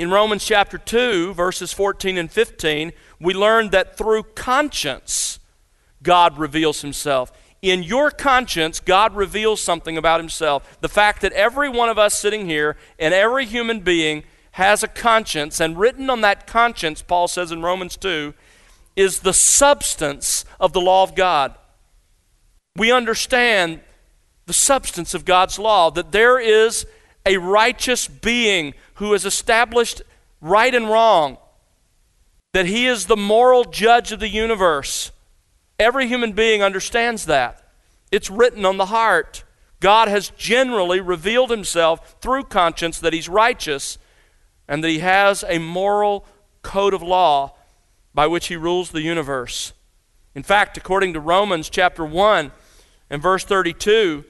In 0.00 0.10
Romans 0.10 0.46
chapter 0.46 0.78
2, 0.78 1.34
verses 1.34 1.74
14 1.74 2.16
and 2.16 2.32
15, 2.32 2.92
we 3.20 3.34
learn 3.34 3.68
that 3.68 3.98
through 3.98 4.22
conscience, 4.34 5.38
God 6.02 6.38
reveals 6.38 6.80
himself. 6.80 7.30
In 7.60 7.82
your 7.82 8.10
conscience, 8.10 8.80
God 8.80 9.14
reveals 9.14 9.60
something 9.60 9.98
about 9.98 10.18
himself. 10.18 10.78
The 10.80 10.88
fact 10.88 11.20
that 11.20 11.34
every 11.34 11.68
one 11.68 11.90
of 11.90 11.98
us 11.98 12.18
sitting 12.18 12.46
here 12.46 12.78
and 12.98 13.12
every 13.12 13.44
human 13.44 13.80
being 13.80 14.22
has 14.52 14.82
a 14.82 14.88
conscience, 14.88 15.60
and 15.60 15.78
written 15.78 16.08
on 16.08 16.22
that 16.22 16.46
conscience, 16.46 17.02
Paul 17.02 17.28
says 17.28 17.52
in 17.52 17.60
Romans 17.60 17.98
2, 17.98 18.32
is 18.96 19.20
the 19.20 19.34
substance 19.34 20.46
of 20.58 20.72
the 20.72 20.80
law 20.80 21.02
of 21.02 21.14
God. 21.14 21.54
We 22.74 22.90
understand 22.90 23.82
the 24.46 24.54
substance 24.54 25.12
of 25.12 25.26
God's 25.26 25.58
law, 25.58 25.90
that 25.90 26.10
there 26.10 26.40
is 26.40 26.86
a 27.26 27.36
righteous 27.36 28.08
being 28.08 28.72
who 29.00 29.12
has 29.12 29.24
established 29.24 30.02
right 30.42 30.74
and 30.74 30.88
wrong, 30.88 31.38
that 32.52 32.66
he 32.66 32.86
is 32.86 33.06
the 33.06 33.16
moral 33.16 33.64
judge 33.64 34.12
of 34.12 34.20
the 34.20 34.28
universe. 34.28 35.10
Every 35.78 36.06
human 36.06 36.32
being 36.32 36.62
understands 36.62 37.24
that. 37.24 37.66
It's 38.12 38.28
written 38.28 38.66
on 38.66 38.76
the 38.76 38.86
heart. 38.86 39.42
God 39.80 40.08
has 40.08 40.28
generally 40.36 41.00
revealed 41.00 41.50
himself 41.50 42.16
through 42.20 42.44
conscience 42.44 43.00
that 43.00 43.14
he's 43.14 43.26
righteous 43.26 43.96
and 44.68 44.84
that 44.84 44.88
he 44.88 44.98
has 44.98 45.46
a 45.48 45.58
moral 45.58 46.26
code 46.60 46.92
of 46.92 47.02
law 47.02 47.56
by 48.12 48.26
which 48.26 48.48
he 48.48 48.56
rules 48.56 48.90
the 48.90 49.00
universe. 49.00 49.72
In 50.34 50.42
fact, 50.42 50.76
according 50.76 51.14
to 51.14 51.20
Romans 51.20 51.70
chapter 51.70 52.04
1 52.04 52.52
and 53.08 53.22
verse 53.22 53.44
32, 53.44 54.26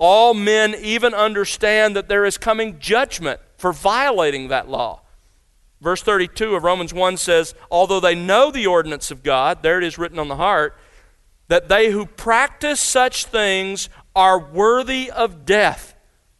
all 0.00 0.32
men 0.32 0.74
even 0.74 1.12
understand 1.12 1.94
that 1.94 2.08
there 2.08 2.24
is 2.24 2.38
coming 2.38 2.78
judgment 2.80 3.38
for 3.58 3.72
violating 3.72 4.48
that 4.48 4.68
law. 4.68 5.02
Verse 5.82 6.02
32 6.02 6.56
of 6.56 6.64
Romans 6.64 6.92
1 6.92 7.18
says, 7.18 7.54
Although 7.70 8.00
they 8.00 8.14
know 8.14 8.50
the 8.50 8.66
ordinance 8.66 9.10
of 9.10 9.22
God, 9.22 9.62
there 9.62 9.78
it 9.78 9.84
is 9.84 9.98
written 9.98 10.18
on 10.18 10.28
the 10.28 10.36
heart, 10.36 10.76
that 11.48 11.68
they 11.68 11.90
who 11.90 12.06
practice 12.06 12.80
such 12.80 13.26
things 13.26 13.90
are 14.16 14.38
worthy 14.38 15.10
of 15.10 15.44
death. 15.44 15.94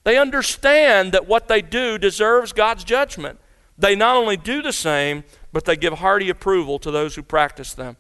They 0.05 0.17
understand 0.17 1.13
that 1.13 1.29
what 1.29 1.49
they 1.49 1.61
do 1.61 1.99
deserves 1.99 2.55
God's 2.55 2.85
judgment. 2.85 3.39
They 3.77 3.95
not 3.95 4.17
only 4.17 4.39
do 4.39 4.63
the 4.63 4.73
same, 4.73 5.25
but 5.53 5.67
they 5.67 5.77
give 5.77 5.95
hearty 5.95 6.31
approval 6.31 6.79
to 6.79 6.91
those 6.91 7.15
who 7.15 7.23
practice 7.23 7.75
them. 7.75 7.99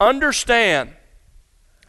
Understand 0.00 0.94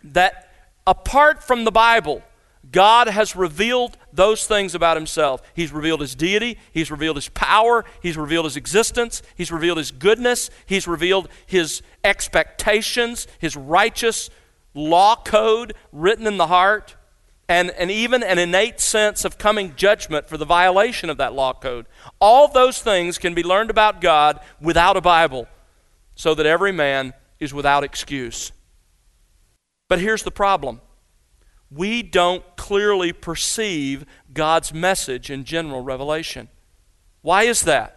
that 0.03 0.49
apart 0.85 1.41
from 1.43 1.63
the 1.63 1.71
Bible, 1.71 2.23
God 2.71 3.07
has 3.07 3.35
revealed 3.35 3.97
those 4.13 4.45
things 4.45 4.75
about 4.75 4.97
himself. 4.97 5.41
He's 5.53 5.71
revealed 5.71 6.01
his 6.01 6.15
deity, 6.15 6.57
he's 6.71 6.91
revealed 6.91 7.17
his 7.17 7.29
power, 7.29 7.85
he's 8.01 8.17
revealed 8.17 8.45
his 8.45 8.57
existence, 8.57 9.21
he's 9.35 9.51
revealed 9.51 9.77
his 9.77 9.91
goodness, 9.91 10.49
he's 10.65 10.87
revealed 10.87 11.29
his 11.45 11.81
expectations, 12.03 13.27
his 13.39 13.55
righteous 13.55 14.29
law 14.73 15.15
code 15.15 15.73
written 15.91 16.27
in 16.27 16.37
the 16.37 16.47
heart 16.47 16.95
and, 17.47 17.71
and 17.71 17.89
even 17.89 18.21
an 18.21 18.37
innate 18.37 18.79
sense 18.79 19.25
of 19.25 19.39
coming 19.39 19.75
judgment 19.75 20.29
for 20.29 20.37
the 20.37 20.45
violation 20.45 21.09
of 21.09 21.17
that 21.17 21.33
law 21.33 21.51
code. 21.51 21.87
All 22.21 22.47
those 22.47 22.79
things 22.79 23.17
can 23.17 23.33
be 23.33 23.41
learned 23.41 23.71
about 23.71 24.01
God 24.01 24.39
without 24.61 24.95
a 24.95 25.01
Bible, 25.01 25.47
so 26.13 26.35
that 26.35 26.45
every 26.45 26.71
man 26.71 27.13
is 27.39 27.53
without 27.53 27.83
excuse. 27.83 28.51
But 29.87 29.99
here's 29.99 30.21
the 30.21 30.31
problem 30.31 30.81
we 31.71 32.01
don't 32.01 32.43
clearly 32.55 33.13
perceive 33.13 34.05
God's 34.33 34.73
message 34.73 35.29
in 35.29 35.43
general 35.43 35.81
revelation. 35.81 36.49
Why 37.21 37.43
is 37.43 37.61
that? 37.63 37.95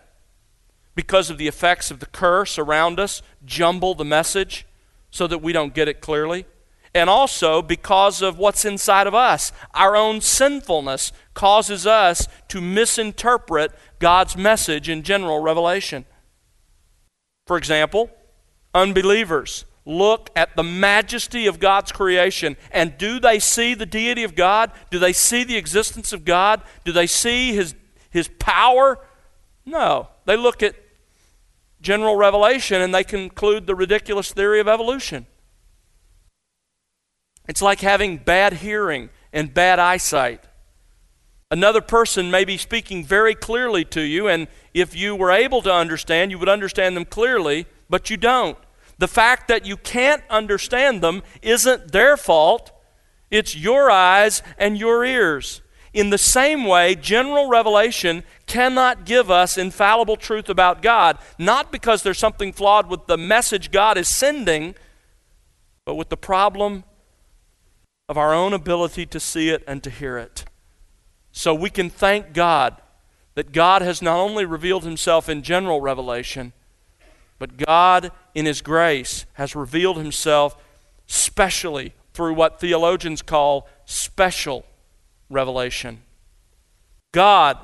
Because 0.95 1.31
of 1.31 1.38
the 1.38 1.49
effects 1.49 1.91
of 1.91 2.00
the 2.00 2.07
curse 2.07 2.59
around 2.59 3.00
us 3.00 3.23
jumble 3.45 3.95
the 3.95 4.05
message 4.05 4.67
so 5.11 5.26
that 5.26 5.38
we 5.38 5.52
don't 5.52 5.75
get 5.75 5.88
it 5.88 6.00
clearly? 6.00 6.45
And 6.95 7.09
also 7.09 7.62
because 7.62 8.21
of 8.21 8.37
what's 8.37 8.67
inside 8.67 9.07
of 9.07 9.14
us. 9.14 9.52
Our 9.73 9.97
own 9.97 10.21
sinfulness 10.21 11.11
causes 11.33 11.87
us 11.87 12.29
to 12.49 12.61
misinterpret 12.61 13.73
God's 13.99 14.37
message 14.37 14.91
in 14.91 15.02
general 15.02 15.38
revelation. 15.38 16.05
For 17.47 17.57
example, 17.57 18.11
unbelievers 18.75 19.64
look 19.85 20.31
at 20.37 20.55
the 20.55 20.62
majesty 20.62 21.47
of 21.47 21.59
God's 21.59 21.91
creation 21.93 22.57
and 22.71 22.97
do 22.99 23.19
they 23.19 23.39
see 23.39 23.75
the 23.75 23.87
deity 23.87 24.23
of 24.23 24.35
God? 24.35 24.71
Do 24.91 24.99
they 24.99 25.12
see 25.12 25.45
the 25.45 25.57
existence 25.57 26.12
of 26.12 26.25
God? 26.25 26.62
Do 26.85 26.93
they 26.93 27.07
see 27.07 27.55
his, 27.55 27.75
his 28.11 28.29
power? 28.39 28.99
No. 29.67 30.09
They 30.25 30.37
look 30.37 30.62
at 30.62 30.77
general 31.81 32.17
revelation 32.17 32.81
and 32.81 32.95
they 32.95 33.05
conclude 33.05 33.67
the 33.67 33.75
ridiculous 33.75 34.33
theory 34.33 34.61
of 34.61 34.69
evolution. 34.69 35.27
It's 37.49 37.62
like 37.62 37.81
having 37.81 38.19
bad 38.19 38.55
hearing 38.55 39.11
and 39.33 39.53
bad 39.53 39.79
eyesight. 39.79 40.45
Another 41.51 41.83
person 41.83 42.31
may 42.31 42.45
be 42.47 42.57
speaking 42.57 43.05
very 43.05 43.35
clearly 43.35 43.85
to 43.87 44.01
you, 44.01 44.27
and 44.27 44.49
if 44.73 44.97
you 44.97 45.15
were 45.15 45.31
able 45.31 45.61
to 45.62 45.71
understand, 45.71 46.31
you 46.31 46.39
would 46.39 46.49
understand 46.49 46.97
them 46.97 47.05
clearly, 47.05 47.67
but 47.91 48.09
you 48.09 48.17
don't. 48.17 48.57
The 49.03 49.09
fact 49.09 49.49
that 49.49 49.67
you 49.67 49.77
can't 49.77 50.23
understand 50.31 51.03
them 51.03 51.25
isn't 51.43 51.91
their 51.91 52.17
fault, 52.17 52.71
it's 53.33 53.57
your 53.57 53.91
eyes 53.91 54.45
and 54.57 54.79
your 54.79 55.05
ears. 55.05 55.61
In 55.93 56.11
the 56.11 56.19
same 56.19 56.67
way, 56.67 56.95
general 56.95 57.49
revelation 57.49 58.23
cannot 58.47 59.05
give 59.05 59.29
us 59.29 59.59
infallible 59.59 60.15
truth 60.15 60.49
about 60.49 60.83
God, 60.83 61.19
not 61.37 61.73
because 61.73 62.05
there's 62.05 62.21
something 62.21 62.53
flawed 62.53 62.89
with 62.89 63.09
the 63.09 63.19
message 63.19 63.73
God 63.73 63.99
is 63.99 64.07
sending, 64.07 64.77
but 65.85 65.97
with 65.97 66.09
the 66.09 66.17
problem 66.17 66.85
of 68.09 68.17
our 68.17 68.33
own 68.33 68.53
ability 68.53 69.05
to 69.07 69.19
see 69.19 69.49
it 69.49 69.65
and 69.67 69.83
to 69.83 69.91
hear 69.91 70.17
it. 70.17 70.45
So 71.33 71.53
we 71.53 71.71
can 71.71 71.91
thank 71.91 72.33
God 72.33 72.81
that 73.35 73.51
God 73.51 73.83
has 73.83 74.01
not 74.01 74.21
only 74.21 74.45
revealed 74.45 74.85
himself 74.85 75.29
in 75.29 75.43
general 75.43 75.81
revelation, 75.81 76.53
but 77.43 77.57
God, 77.57 78.13
in 78.37 78.47
his 78.47 78.63
grace, 78.63 79.27
has 79.33 79.57
revealed 79.57 79.97
himself 79.97 80.57
specially 81.09 81.93
through 82.15 82.35
what 82.35 82.61
theologians 82.61 83.21
call 83.21 83.67
special 83.85 84.65
revelation. 85.29 86.03
God 87.11 87.59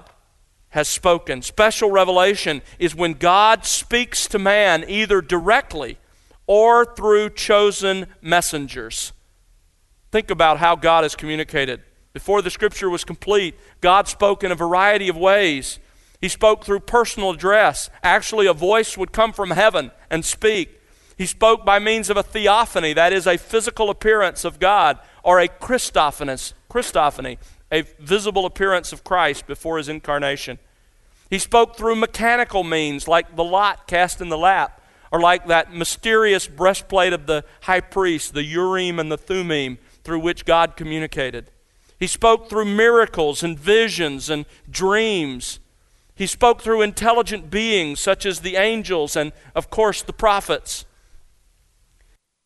has 0.70 0.88
spoken. 0.88 1.42
Special 1.42 1.92
revelation 1.92 2.61
is 2.80 2.97
when 2.97 3.12
God 3.12 3.64
speaks 3.64 4.26
to 4.26 4.38
man 4.40 4.85
either 4.88 5.20
directly 5.20 5.97
or 6.49 6.85
through 6.85 7.30
chosen 7.30 8.08
messengers. 8.20 9.12
Think 10.11 10.28
about 10.28 10.58
how 10.58 10.75
God 10.75 11.04
has 11.04 11.14
communicated. 11.14 11.82
Before 12.12 12.42
the 12.42 12.50
scripture 12.50 12.90
was 12.90 13.04
complete, 13.04 13.54
God 13.80 14.08
spoke 14.08 14.42
in 14.42 14.50
a 14.50 14.56
variety 14.56 15.08
of 15.08 15.16
ways. 15.16 15.78
He 16.20 16.28
spoke 16.28 16.64
through 16.64 16.80
personal 16.80 17.30
address. 17.30 17.90
Actually, 18.02 18.46
a 18.46 18.52
voice 18.52 18.98
would 18.98 19.12
come 19.12 19.32
from 19.32 19.50
heaven 19.50 19.92
and 20.10 20.25
speak. 20.25 20.80
He 21.16 21.26
spoke 21.26 21.64
by 21.64 21.78
means 21.78 22.10
of 22.10 22.16
a 22.16 22.22
theophany, 22.22 22.92
that 22.92 23.12
is, 23.12 23.26
a 23.26 23.37
physical 23.37 23.90
appearance 23.90 24.44
of 24.44 24.60
God, 24.60 24.98
or 25.22 25.40
a 25.40 25.48
Christophany, 25.48 26.52
Christophany, 26.70 27.38
a 27.72 27.83
visible 27.98 28.46
appearance 28.46 28.92
of 28.92 29.04
Christ 29.04 29.46
before 29.46 29.78
his 29.78 29.88
incarnation. 29.88 30.59
He 31.28 31.38
spoke 31.38 31.76
through 31.76 31.96
mechanical 31.96 32.64
means, 32.64 33.07
like 33.07 33.37
the 33.37 33.44
lot 33.44 33.87
cast 33.87 34.20
in 34.20 34.28
the 34.28 34.38
lap, 34.38 34.81
or 35.11 35.20
like 35.20 35.46
that 35.46 35.74
mysterious 35.74 36.46
breastplate 36.46 37.12
of 37.12 37.26
the 37.26 37.44
high 37.62 37.81
priest, 37.81 38.35
the 38.35 38.44
Urim 38.44 38.98
and 38.98 39.11
the 39.11 39.18
Thummim, 39.18 39.78
through 40.04 40.20
which 40.20 40.44
God 40.44 40.76
communicated. 40.76 41.50
He 41.98 42.07
spoke 42.07 42.48
through 42.48 42.66
miracles 42.66 43.42
and 43.42 43.59
visions 43.59 44.31
and 44.31 44.46
dreams. 44.70 45.59
He 46.18 46.26
spoke 46.26 46.62
through 46.62 46.83
intelligent 46.83 47.48
beings 47.48 48.00
such 48.00 48.26
as 48.26 48.40
the 48.40 48.57
angels 48.57 49.14
and, 49.14 49.33
of 49.54 49.70
course, 49.70 50.02
the 50.02 50.12
prophets. 50.12 50.85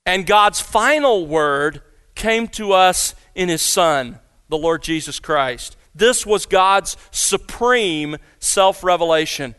And 0.05 0.27
God's 0.27 0.61
final 0.61 1.27
word 1.27 1.81
came 2.15 2.49
to 2.49 2.73
us 2.73 3.15
in 3.35 3.49
His 3.49 3.63
Son, 3.63 4.19
the 4.51 4.59
Lord 4.59 4.83
Jesus 4.83 5.19
Christ. 5.19 5.79
This 5.95 6.27
was 6.27 6.45
God's 6.45 6.99
supreme 7.13 8.19
self 8.41 8.85
revelation. 8.85 9.55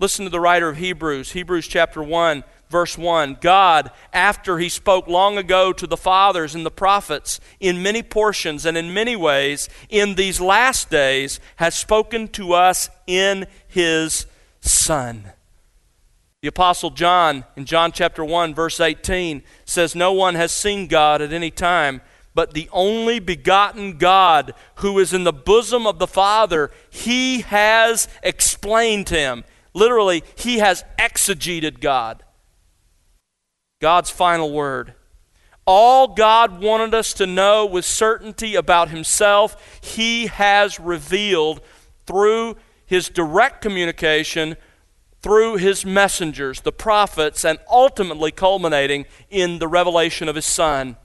Listen 0.00 0.24
to 0.24 0.30
the 0.30 0.40
writer 0.40 0.68
of 0.68 0.78
Hebrews, 0.78 1.30
Hebrews 1.30 1.68
chapter 1.68 2.02
1 2.02 2.42
verse 2.68 2.98
1 2.98 3.38
God, 3.40 3.90
after 4.12 4.58
he 4.58 4.68
spoke 4.68 5.06
long 5.06 5.38
ago 5.38 5.72
to 5.72 5.86
the 5.86 5.96
fathers 5.96 6.54
and 6.54 6.66
the 6.66 6.70
prophets 6.70 7.40
in 7.60 7.82
many 7.82 8.02
portions 8.02 8.66
and 8.66 8.76
in 8.76 8.92
many 8.92 9.16
ways, 9.16 9.68
in 9.88 10.14
these 10.14 10.40
last 10.40 10.90
days 10.90 11.40
has 11.56 11.74
spoken 11.74 12.28
to 12.28 12.52
us 12.52 12.90
in 13.06 13.46
his 13.68 14.26
Son. 14.60 15.32
The 16.42 16.48
Apostle 16.48 16.90
John, 16.90 17.44
in 17.56 17.64
John 17.64 17.92
chapter 17.92 18.24
1, 18.24 18.54
verse 18.54 18.78
18, 18.78 19.42
says, 19.64 19.94
No 19.94 20.12
one 20.12 20.34
has 20.34 20.52
seen 20.52 20.86
God 20.86 21.22
at 21.22 21.32
any 21.32 21.50
time, 21.50 22.02
but 22.34 22.52
the 22.52 22.68
only 22.72 23.18
begotten 23.18 23.96
God 23.96 24.52
who 24.76 24.98
is 24.98 25.14
in 25.14 25.24
the 25.24 25.32
bosom 25.32 25.86
of 25.86 25.98
the 25.98 26.06
Father, 26.06 26.70
he 26.90 27.40
has 27.40 28.08
explained 28.22 29.08
him. 29.08 29.44
Literally, 29.72 30.22
he 30.36 30.58
has 30.58 30.84
exegeted 30.98 31.80
God. 31.80 32.22
God's 33.80 34.10
final 34.10 34.52
word. 34.52 34.94
All 35.66 36.08
God 36.08 36.62
wanted 36.62 36.94
us 36.94 37.12
to 37.14 37.26
know 37.26 37.66
with 37.66 37.84
certainty 37.84 38.54
about 38.54 38.90
Himself, 38.90 39.80
He 39.82 40.26
has 40.26 40.78
revealed 40.78 41.60
through 42.06 42.56
His 42.86 43.08
direct 43.08 43.60
communication, 43.62 44.56
through 45.20 45.56
His 45.56 45.84
messengers, 45.84 46.60
the 46.60 46.72
prophets, 46.72 47.44
and 47.44 47.58
ultimately 47.70 48.30
culminating 48.30 49.06
in 49.28 49.58
the 49.58 49.68
revelation 49.68 50.28
of 50.28 50.36
His 50.36 50.46
Son. 50.46 50.96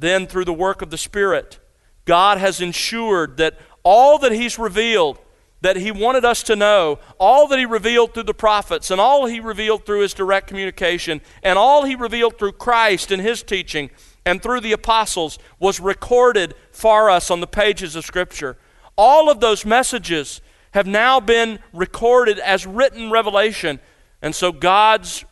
Then, 0.00 0.26
through 0.26 0.44
the 0.44 0.52
work 0.52 0.82
of 0.82 0.90
the 0.90 0.98
Spirit, 0.98 1.58
God 2.04 2.38
has 2.38 2.60
ensured 2.60 3.38
that 3.38 3.58
all 3.82 4.18
that 4.18 4.32
He's 4.32 4.58
revealed 4.58 5.18
that 5.60 5.76
he 5.76 5.90
wanted 5.90 6.24
us 6.24 6.42
to 6.44 6.56
know, 6.56 6.98
all 7.18 7.48
that 7.48 7.58
he 7.58 7.66
revealed 7.66 8.14
through 8.14 8.22
the 8.24 8.34
prophets, 8.34 8.90
and 8.90 9.00
all 9.00 9.26
he 9.26 9.40
revealed 9.40 9.84
through 9.84 10.00
his 10.00 10.14
direct 10.14 10.46
communication, 10.46 11.20
and 11.42 11.58
all 11.58 11.84
he 11.84 11.94
revealed 11.94 12.38
through 12.38 12.52
Christ 12.52 13.10
and 13.10 13.20
his 13.20 13.42
teaching, 13.42 13.90
and 14.24 14.42
through 14.42 14.60
the 14.60 14.72
apostles, 14.72 15.38
was 15.58 15.80
recorded 15.80 16.54
for 16.70 17.10
us 17.10 17.30
on 17.30 17.40
the 17.40 17.46
pages 17.46 17.96
of 17.96 18.04
Scripture. 18.04 18.56
All 18.96 19.30
of 19.30 19.40
those 19.40 19.64
messages 19.64 20.40
have 20.72 20.86
now 20.86 21.18
been 21.18 21.58
recorded 21.72 22.38
as 22.38 22.66
written 22.66 23.10
revelation, 23.10 23.80
and 24.22 24.34
so 24.34 24.52
God's 24.52 25.24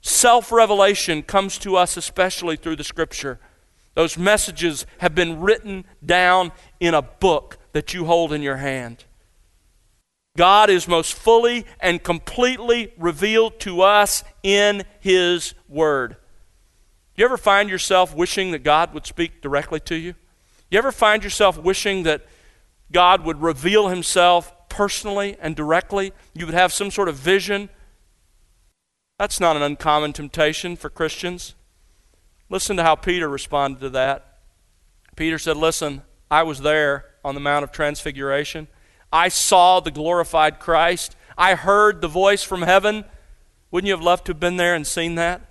self 0.00 0.50
revelation 0.50 1.22
comes 1.22 1.58
to 1.58 1.76
us 1.76 1.96
especially 1.96 2.56
through 2.56 2.76
the 2.76 2.84
Scripture. 2.84 3.38
Those 3.94 4.16
messages 4.16 4.86
have 4.98 5.14
been 5.14 5.40
written 5.40 5.84
down 6.04 6.52
in 6.80 6.94
a 6.94 7.02
book 7.02 7.58
that 7.72 7.92
you 7.92 8.04
hold 8.06 8.32
in 8.32 8.42
your 8.42 8.56
hand. 8.56 9.04
God 10.36 10.70
is 10.70 10.86
most 10.86 11.14
fully 11.14 11.66
and 11.80 12.02
completely 12.02 12.92
revealed 12.96 13.58
to 13.60 13.82
us 13.82 14.22
in 14.42 14.84
His 15.00 15.54
Word. 15.68 16.12
Do 16.12 17.22
you 17.22 17.24
ever 17.24 17.36
find 17.36 17.68
yourself 17.68 18.14
wishing 18.14 18.52
that 18.52 18.62
God 18.62 18.94
would 18.94 19.06
speak 19.06 19.42
directly 19.42 19.80
to 19.80 19.96
you? 19.96 20.14
You 20.70 20.78
ever 20.78 20.92
find 20.92 21.24
yourself 21.24 21.58
wishing 21.58 22.04
that 22.04 22.26
God 22.92 23.24
would 23.24 23.42
reveal 23.42 23.88
Himself 23.88 24.68
personally 24.68 25.36
and 25.40 25.56
directly? 25.56 26.12
You 26.32 26.46
would 26.46 26.54
have 26.54 26.72
some 26.72 26.90
sort 26.90 27.08
of 27.08 27.16
vision? 27.16 27.68
That's 29.18 29.40
not 29.40 29.56
an 29.56 29.62
uncommon 29.62 30.12
temptation 30.12 30.76
for 30.76 30.88
Christians. 30.88 31.54
Listen 32.48 32.76
to 32.76 32.82
how 32.82 32.94
Peter 32.94 33.28
responded 33.28 33.80
to 33.80 33.90
that. 33.90 34.38
Peter 35.16 35.38
said, 35.38 35.56
Listen, 35.56 36.02
I 36.30 36.44
was 36.44 36.60
there 36.60 37.04
on 37.24 37.34
the 37.34 37.40
Mount 37.40 37.64
of 37.64 37.72
Transfiguration. 37.72 38.68
I 39.12 39.28
saw 39.28 39.80
the 39.80 39.90
glorified 39.90 40.60
Christ. 40.60 41.16
I 41.36 41.54
heard 41.54 42.00
the 42.00 42.08
voice 42.08 42.42
from 42.42 42.62
heaven. 42.62 43.04
Wouldn't 43.70 43.88
you 43.88 43.94
have 43.94 44.02
loved 44.02 44.26
to 44.26 44.32
have 44.32 44.40
been 44.40 44.56
there 44.56 44.74
and 44.74 44.86
seen 44.86 45.14
that? 45.16 45.42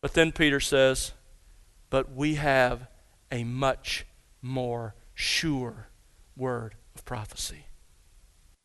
But 0.00 0.14
then 0.14 0.32
Peter 0.32 0.60
says, 0.60 1.12
But 1.90 2.12
we 2.12 2.36
have 2.36 2.88
a 3.30 3.44
much 3.44 4.06
more 4.40 4.94
sure 5.14 5.88
word 6.36 6.74
of 6.94 7.04
prophecy. 7.04 7.66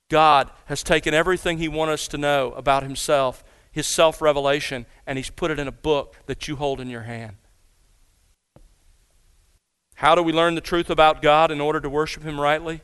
God 0.09 0.51
has 0.65 0.83
taken 0.83 1.13
everything 1.13 1.57
He 1.57 1.67
wants 1.67 1.93
us 1.93 2.07
to 2.09 2.17
know 2.17 2.51
about 2.51 2.83
Himself, 2.83 3.43
His 3.71 3.87
self 3.87 4.21
revelation, 4.21 4.85
and 5.07 5.17
He's 5.17 5.29
put 5.29 5.51
it 5.51 5.59
in 5.59 5.67
a 5.67 5.71
book 5.71 6.15
that 6.27 6.47
you 6.47 6.55
hold 6.55 6.79
in 6.79 6.89
your 6.89 7.01
hand. 7.01 7.37
How 9.95 10.15
do 10.15 10.21
we 10.21 10.33
learn 10.33 10.55
the 10.55 10.61
truth 10.61 10.89
about 10.89 11.21
God 11.21 11.49
in 11.49 11.61
order 11.61 11.79
to 11.79 11.89
worship 11.89 12.23
Him 12.23 12.39
rightly? 12.39 12.81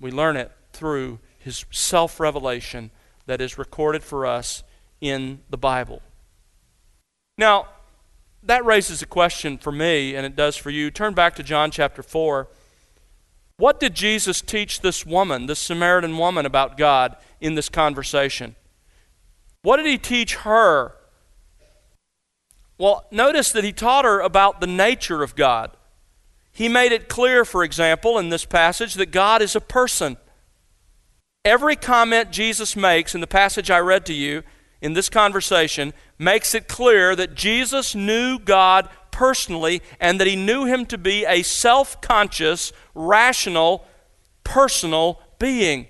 We 0.00 0.10
learn 0.10 0.36
it 0.36 0.52
through 0.72 1.20
His 1.38 1.64
self 1.70 2.20
revelation 2.20 2.90
that 3.26 3.40
is 3.40 3.58
recorded 3.58 4.02
for 4.02 4.26
us 4.26 4.62
in 5.00 5.40
the 5.50 5.56
Bible. 5.56 6.02
Now, 7.38 7.68
that 8.42 8.64
raises 8.64 9.02
a 9.02 9.06
question 9.06 9.56
for 9.58 9.72
me, 9.72 10.14
and 10.14 10.26
it 10.26 10.36
does 10.36 10.56
for 10.56 10.70
you. 10.70 10.90
Turn 10.90 11.14
back 11.14 11.34
to 11.36 11.42
John 11.42 11.70
chapter 11.70 12.02
4. 12.02 12.48
What 13.56 13.80
did 13.80 13.94
Jesus 13.94 14.40
teach 14.40 14.80
this 14.80 15.06
woman, 15.06 15.46
this 15.46 15.58
Samaritan 15.58 16.18
woman, 16.18 16.44
about 16.44 16.76
God 16.76 17.16
in 17.40 17.54
this 17.54 17.68
conversation? 17.68 18.56
What 19.62 19.78
did 19.78 19.86
he 19.86 19.96
teach 19.96 20.36
her? 20.36 20.94
Well, 22.78 23.06
notice 23.10 23.52
that 23.52 23.64
he 23.64 23.72
taught 23.72 24.04
her 24.04 24.20
about 24.20 24.60
the 24.60 24.66
nature 24.66 25.22
of 25.22 25.36
God. 25.36 25.76
He 26.54 26.68
made 26.68 26.92
it 26.92 27.08
clear, 27.08 27.44
for 27.44 27.64
example, 27.64 28.16
in 28.16 28.28
this 28.28 28.44
passage, 28.44 28.94
that 28.94 29.10
God 29.10 29.42
is 29.42 29.56
a 29.56 29.60
person. 29.60 30.16
Every 31.44 31.74
comment 31.74 32.30
Jesus 32.30 32.76
makes 32.76 33.14
in 33.14 33.20
the 33.20 33.26
passage 33.26 33.70
I 33.70 33.80
read 33.80 34.06
to 34.06 34.14
you 34.14 34.44
in 34.80 34.92
this 34.92 35.08
conversation 35.08 35.92
makes 36.16 36.54
it 36.54 36.68
clear 36.68 37.16
that 37.16 37.34
Jesus 37.34 37.94
knew 37.94 38.38
God 38.38 38.88
personally 39.10 39.82
and 39.98 40.20
that 40.20 40.28
he 40.28 40.36
knew 40.36 40.64
him 40.64 40.86
to 40.86 40.96
be 40.96 41.26
a 41.26 41.42
self 41.42 42.00
conscious, 42.00 42.72
rational, 42.94 43.84
personal 44.44 45.20
being. 45.40 45.88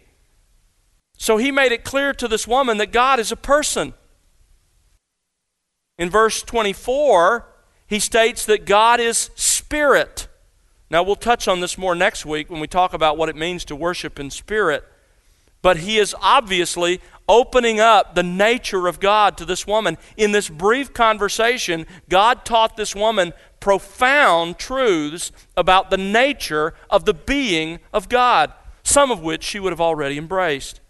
So 1.19 1.37
he 1.37 1.53
made 1.53 1.73
it 1.73 1.85
clear 1.85 2.15
to 2.15 2.27
this 2.27 2.49
woman 2.49 2.79
that 2.79 2.91
God 2.91 3.21
is 3.21 3.31
a 3.31 3.37
person. 3.37 3.93
In 5.99 6.09
verse 6.09 6.43
24, 6.43 7.47
he 7.87 8.01
states 8.01 8.47
that 8.47 8.65
God 8.65 8.99
is 8.99 9.31
spirit. 9.35 10.27
Now, 10.91 11.03
we'll 11.03 11.17
touch 11.17 11.49
on 11.49 11.61
this 11.61 11.79
more 11.79 11.95
next 11.95 12.27
week 12.27 12.51
when 12.51 12.61
we 12.61 12.67
talk 12.67 12.93
about 12.93 13.17
what 13.17 13.29
it 13.29 13.37
means 13.37 13.65
to 13.67 13.77
worship 13.77 14.21
in 14.21 14.31
spirit. 14.31 14.85
But 15.63 15.79
he 15.79 15.99
is 15.99 16.15
obviously 16.21 17.01
opening 17.27 17.81
up 17.81 18.15
the 18.15 18.23
nature 18.23 18.87
of 18.87 19.01
God 19.01 19.39
to 19.39 19.47
this 19.47 19.67
woman. 19.67 19.97
In 20.17 20.33
this 20.33 20.51
brief 20.51 20.93
conversation, 20.93 21.87
God 22.11 22.45
taught 22.45 22.77
this 22.77 22.95
woman 22.95 23.33
profound 23.61 24.59
truths 24.59 25.33
about 25.57 25.89
the 25.89 25.97
nature 25.97 26.75
of 26.91 27.07
the 27.07 27.15
being 27.15 27.81
of 27.95 28.11
God, 28.11 28.53
some 28.83 29.11
of 29.11 29.23
which 29.23 29.43
she 29.43 29.59
would 29.59 29.73
have 29.73 29.81
already 29.81 30.19
embraced. 30.19 30.81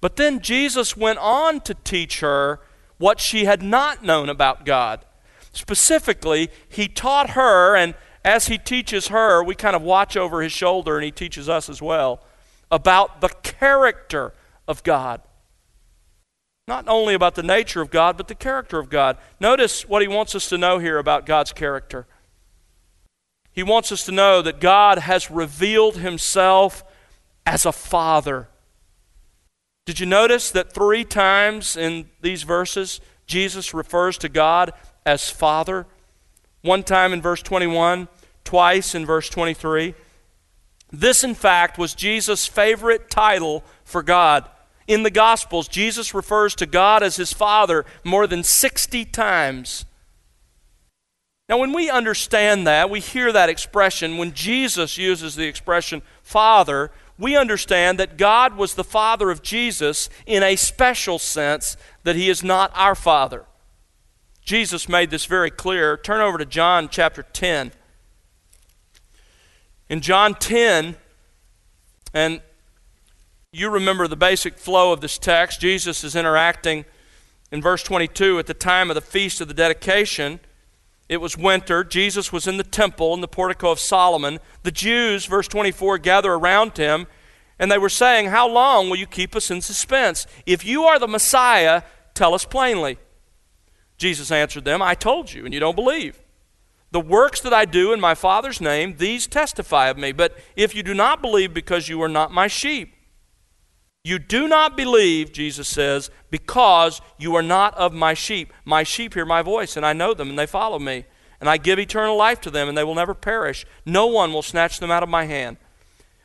But 0.00 0.14
then 0.14 0.40
Jesus 0.40 0.96
went 0.96 1.18
on 1.18 1.60
to 1.62 1.74
teach 1.74 2.20
her 2.20 2.60
what 2.98 3.18
she 3.18 3.46
had 3.46 3.62
not 3.62 4.04
known 4.04 4.28
about 4.28 4.64
God. 4.64 5.04
Specifically, 5.52 6.50
he 6.68 6.86
taught 6.86 7.30
her, 7.30 7.74
and 7.74 7.94
as 8.28 8.48
he 8.48 8.58
teaches 8.58 9.08
her, 9.08 9.42
we 9.42 9.54
kind 9.54 9.74
of 9.74 9.80
watch 9.80 10.14
over 10.14 10.42
his 10.42 10.52
shoulder 10.52 10.96
and 10.96 11.04
he 11.04 11.10
teaches 11.10 11.48
us 11.48 11.70
as 11.70 11.80
well, 11.80 12.20
about 12.70 13.22
the 13.22 13.30
character 13.42 14.34
of 14.68 14.82
God. 14.82 15.22
Not 16.66 16.86
only 16.88 17.14
about 17.14 17.36
the 17.36 17.42
nature 17.42 17.80
of 17.80 17.90
God, 17.90 18.18
but 18.18 18.28
the 18.28 18.34
character 18.34 18.78
of 18.78 18.90
God. 18.90 19.16
Notice 19.40 19.88
what 19.88 20.02
he 20.02 20.08
wants 20.08 20.34
us 20.34 20.46
to 20.50 20.58
know 20.58 20.78
here 20.78 20.98
about 20.98 21.24
God's 21.24 21.54
character. 21.54 22.06
He 23.50 23.62
wants 23.62 23.90
us 23.90 24.04
to 24.04 24.12
know 24.12 24.42
that 24.42 24.60
God 24.60 24.98
has 24.98 25.30
revealed 25.30 25.96
himself 25.96 26.84
as 27.46 27.64
a 27.64 27.72
father. 27.72 28.48
Did 29.86 30.00
you 30.00 30.06
notice 30.06 30.50
that 30.50 30.74
three 30.74 31.02
times 31.02 31.78
in 31.78 32.10
these 32.20 32.42
verses 32.42 33.00
Jesus 33.26 33.72
refers 33.72 34.18
to 34.18 34.28
God 34.28 34.72
as 35.06 35.30
Father? 35.30 35.86
One 36.60 36.82
time 36.82 37.14
in 37.14 37.22
verse 37.22 37.40
21, 37.40 38.08
twice 38.48 38.94
in 38.94 39.04
verse 39.04 39.28
23. 39.28 39.94
This, 40.90 41.22
in 41.22 41.34
fact, 41.34 41.76
was 41.76 41.92
Jesus' 41.92 42.46
favorite 42.46 43.10
title 43.10 43.62
for 43.84 44.02
God. 44.02 44.48
In 44.86 45.02
the 45.02 45.10
Gospels, 45.10 45.68
Jesus 45.68 46.14
refers 46.14 46.54
to 46.54 46.64
God 46.64 47.02
as 47.02 47.16
his 47.16 47.30
Father 47.30 47.84
more 48.04 48.26
than 48.26 48.42
60 48.42 49.04
times. 49.04 49.84
Now, 51.46 51.58
when 51.58 51.74
we 51.74 51.90
understand 51.90 52.66
that, 52.66 52.88
we 52.88 53.00
hear 53.00 53.32
that 53.32 53.50
expression, 53.50 54.16
when 54.16 54.32
Jesus 54.32 54.96
uses 54.96 55.34
the 55.34 55.46
expression 55.46 56.00
Father, 56.22 56.90
we 57.18 57.36
understand 57.36 57.98
that 57.98 58.16
God 58.16 58.56
was 58.56 58.74
the 58.74 58.82
Father 58.82 59.30
of 59.30 59.42
Jesus 59.42 60.08
in 60.24 60.42
a 60.42 60.56
special 60.56 61.18
sense, 61.18 61.76
that 62.02 62.16
he 62.16 62.30
is 62.30 62.42
not 62.42 62.72
our 62.74 62.94
Father. 62.94 63.44
Jesus 64.42 64.88
made 64.88 65.10
this 65.10 65.26
very 65.26 65.50
clear. 65.50 65.98
Turn 65.98 66.22
over 66.22 66.38
to 66.38 66.46
John 66.46 66.88
chapter 66.88 67.22
10. 67.22 67.72
In 69.88 70.00
John 70.02 70.34
10, 70.34 70.96
and 72.12 72.42
you 73.52 73.70
remember 73.70 74.06
the 74.06 74.16
basic 74.16 74.58
flow 74.58 74.92
of 74.92 75.00
this 75.00 75.16
text. 75.16 75.60
Jesus 75.60 76.04
is 76.04 76.14
interacting 76.14 76.84
in 77.50 77.62
verse 77.62 77.82
22 77.82 78.38
at 78.38 78.46
the 78.46 78.54
time 78.54 78.90
of 78.90 78.94
the 78.94 79.00
feast 79.00 79.40
of 79.40 79.48
the 79.48 79.54
dedication. 79.54 80.40
It 81.08 81.22
was 81.22 81.38
winter. 81.38 81.84
Jesus 81.84 82.30
was 82.30 82.46
in 82.46 82.58
the 82.58 82.64
temple 82.64 83.14
in 83.14 83.22
the 83.22 83.28
portico 83.28 83.70
of 83.70 83.80
Solomon. 83.80 84.40
The 84.62 84.70
Jews, 84.70 85.24
verse 85.24 85.48
24, 85.48 85.96
gather 85.98 86.34
around 86.34 86.76
him, 86.76 87.06
and 87.58 87.72
they 87.72 87.78
were 87.78 87.88
saying, 87.88 88.26
How 88.26 88.46
long 88.46 88.90
will 88.90 88.98
you 88.98 89.06
keep 89.06 89.34
us 89.34 89.50
in 89.50 89.62
suspense? 89.62 90.26
If 90.44 90.66
you 90.66 90.84
are 90.84 90.98
the 90.98 91.08
Messiah, 91.08 91.82
tell 92.12 92.34
us 92.34 92.44
plainly. 92.44 92.98
Jesus 93.96 94.30
answered 94.30 94.66
them, 94.66 94.82
I 94.82 94.94
told 94.94 95.32
you, 95.32 95.46
and 95.46 95.54
you 95.54 95.60
don't 95.60 95.74
believe. 95.74 96.20
The 96.90 97.00
works 97.00 97.40
that 97.42 97.52
I 97.52 97.64
do 97.64 97.92
in 97.92 98.00
my 98.00 98.14
Father's 98.14 98.60
name, 98.60 98.96
these 98.96 99.26
testify 99.26 99.88
of 99.88 99.98
me. 99.98 100.12
But 100.12 100.38
if 100.56 100.74
you 100.74 100.82
do 100.82 100.94
not 100.94 101.20
believe 101.20 101.52
because 101.52 101.88
you 101.88 102.00
are 102.02 102.08
not 102.08 102.32
my 102.32 102.46
sheep, 102.46 102.94
you 104.04 104.18
do 104.18 104.48
not 104.48 104.76
believe, 104.76 105.32
Jesus 105.32 105.68
says, 105.68 106.10
because 106.30 107.02
you 107.18 107.34
are 107.34 107.42
not 107.42 107.74
of 107.74 107.92
my 107.92 108.14
sheep. 108.14 108.52
My 108.64 108.82
sheep 108.82 109.12
hear 109.12 109.26
my 109.26 109.42
voice, 109.42 109.76
and 109.76 109.84
I 109.84 109.92
know 109.92 110.14
them, 110.14 110.30
and 110.30 110.38
they 110.38 110.46
follow 110.46 110.78
me. 110.78 111.04
And 111.40 111.48
I 111.48 111.58
give 111.58 111.78
eternal 111.78 112.16
life 112.16 112.40
to 112.42 112.50
them, 112.50 112.68
and 112.68 112.78
they 112.78 112.84
will 112.84 112.94
never 112.94 113.14
perish. 113.14 113.66
No 113.84 114.06
one 114.06 114.32
will 114.32 114.42
snatch 114.42 114.80
them 114.80 114.90
out 114.90 115.02
of 115.02 115.10
my 115.10 115.26
hand. 115.26 115.58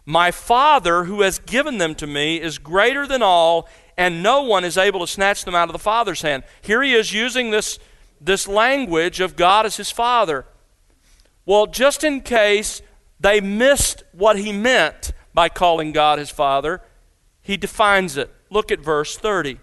My 0.05 0.31
Father, 0.31 1.05
who 1.05 1.21
has 1.21 1.39
given 1.39 1.77
them 1.77 1.93
to 1.95 2.07
me, 2.07 2.39
is 2.39 2.57
greater 2.57 3.05
than 3.05 3.21
all, 3.21 3.67
and 3.97 4.23
no 4.23 4.41
one 4.43 4.63
is 4.63 4.77
able 4.77 5.01
to 5.01 5.07
snatch 5.07 5.43
them 5.43 5.55
out 5.55 5.67
of 5.67 5.73
the 5.73 5.79
Father's 5.79 6.21
hand. 6.21 6.43
Here 6.61 6.81
he 6.81 6.93
is 6.93 7.13
using 7.13 7.51
this, 7.51 7.79
this 8.21 8.47
language 8.47 9.19
of 9.19 9.35
God 9.35 9.65
as 9.65 9.77
his 9.77 9.91
Father. 9.91 10.45
Well, 11.45 11.67
just 11.67 12.03
in 12.03 12.21
case 12.21 12.81
they 13.19 13.41
missed 13.41 14.03
what 14.11 14.37
he 14.37 14.51
meant 14.51 15.11
by 15.33 15.49
calling 15.49 15.91
God 15.91 16.19
his 16.19 16.29
Father, 16.29 16.81
he 17.41 17.57
defines 17.57 18.17
it. 18.17 18.33
Look 18.49 18.71
at 18.71 18.79
verse 18.79 19.17
30. 19.17 19.59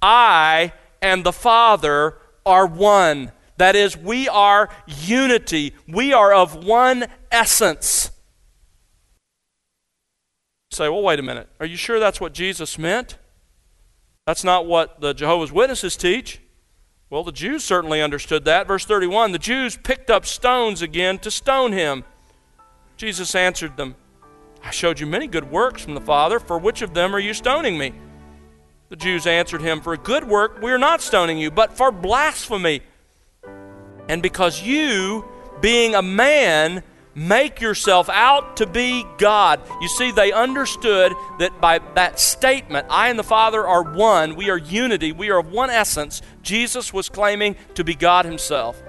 I 0.00 0.72
and 1.02 1.24
the 1.24 1.32
Father 1.32 2.16
are 2.44 2.66
one. 2.66 3.32
That 3.58 3.74
is, 3.74 3.96
we 3.96 4.28
are 4.28 4.68
unity. 4.86 5.74
We 5.88 6.12
are 6.12 6.32
of 6.32 6.64
one 6.64 7.06
essence. 7.30 8.10
say, 10.70 10.88
well, 10.88 11.02
wait 11.02 11.18
a 11.18 11.22
minute. 11.22 11.48
Are 11.58 11.66
you 11.66 11.76
sure 11.76 11.98
that's 11.98 12.20
what 12.20 12.34
Jesus 12.34 12.78
meant? 12.78 13.16
That's 14.26 14.44
not 14.44 14.66
what 14.66 15.00
the 15.00 15.14
Jehovah's 15.14 15.52
Witnesses 15.52 15.96
teach. 15.96 16.40
Well, 17.08 17.22
the 17.22 17.32
Jews 17.32 17.62
certainly 17.62 18.02
understood 18.02 18.44
that. 18.46 18.66
Verse 18.66 18.84
31 18.84 19.32
the 19.32 19.38
Jews 19.38 19.76
picked 19.76 20.10
up 20.10 20.26
stones 20.26 20.82
again 20.82 21.18
to 21.20 21.30
stone 21.30 21.72
him. 21.72 22.04
Jesus 22.96 23.34
answered 23.34 23.76
them, 23.76 23.94
I 24.64 24.70
showed 24.70 24.98
you 24.98 25.06
many 25.06 25.28
good 25.28 25.50
works 25.50 25.84
from 25.84 25.94
the 25.94 26.00
Father. 26.00 26.40
For 26.40 26.58
which 26.58 26.82
of 26.82 26.94
them 26.94 27.14
are 27.14 27.20
you 27.20 27.34
stoning 27.34 27.78
me? 27.78 27.92
The 28.88 28.96
Jews 28.96 29.26
answered 29.26 29.62
him, 29.62 29.80
For 29.80 29.92
a 29.92 29.98
good 29.98 30.24
work 30.24 30.60
we 30.60 30.72
are 30.72 30.78
not 30.78 31.00
stoning 31.00 31.38
you, 31.38 31.50
but 31.50 31.76
for 31.76 31.92
blasphemy. 31.92 32.80
And 34.08 34.22
because 34.22 34.62
you, 34.62 35.24
being 35.60 35.94
a 35.94 36.02
man, 36.02 36.82
make 37.16 37.62
yourself 37.62 38.08
out 38.10 38.58
to 38.58 38.66
be 38.66 39.04
God. 39.16 39.60
You 39.80 39.88
see, 39.88 40.12
they 40.12 40.30
understood 40.30 41.14
that 41.38 41.60
by 41.60 41.80
that 41.94 42.20
statement, 42.20 42.86
I 42.90 43.08
and 43.08 43.18
the 43.18 43.24
Father 43.24 43.66
are 43.66 43.82
one, 43.82 44.36
we 44.36 44.50
are 44.50 44.58
unity, 44.58 45.10
we 45.10 45.30
are 45.30 45.38
of 45.38 45.50
one 45.50 45.70
essence, 45.70 46.20
Jesus 46.42 46.92
was 46.92 47.08
claiming 47.08 47.56
to 47.74 47.82
be 47.82 47.94
God 47.94 48.26
Himself. 48.26 48.80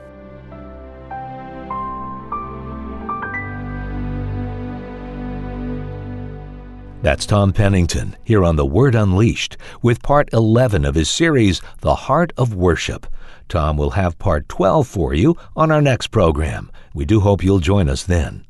That's 7.02 7.26
Tom 7.26 7.54
Pennington 7.54 8.18
here 8.26 8.44
on 8.44 8.58
The 8.58 8.66
Word 8.66 8.94
Unleashed 8.94 9.56
with 9.82 10.04
part 10.04 10.30
11 10.34 10.84
of 10.84 10.96
his 10.96 11.10
series, 11.10 11.62
The 11.80 11.96
Heart 11.96 12.34
of 12.36 12.54
Worship. 12.54 13.08
Tom 13.48 13.78
will 13.78 13.92
have 13.92 14.20
part 14.20 14.50
12 14.50 14.88
for 14.88 15.14
you 15.14 15.38
on 15.56 15.72
our 15.72 15.82
next 15.82 16.08
program. 16.08 16.72
We 16.94 17.06
do 17.06 17.22
hope 17.22 17.44
you'll 17.44 17.60
join 17.60 17.90
us 17.90 18.04
then. 18.04 18.46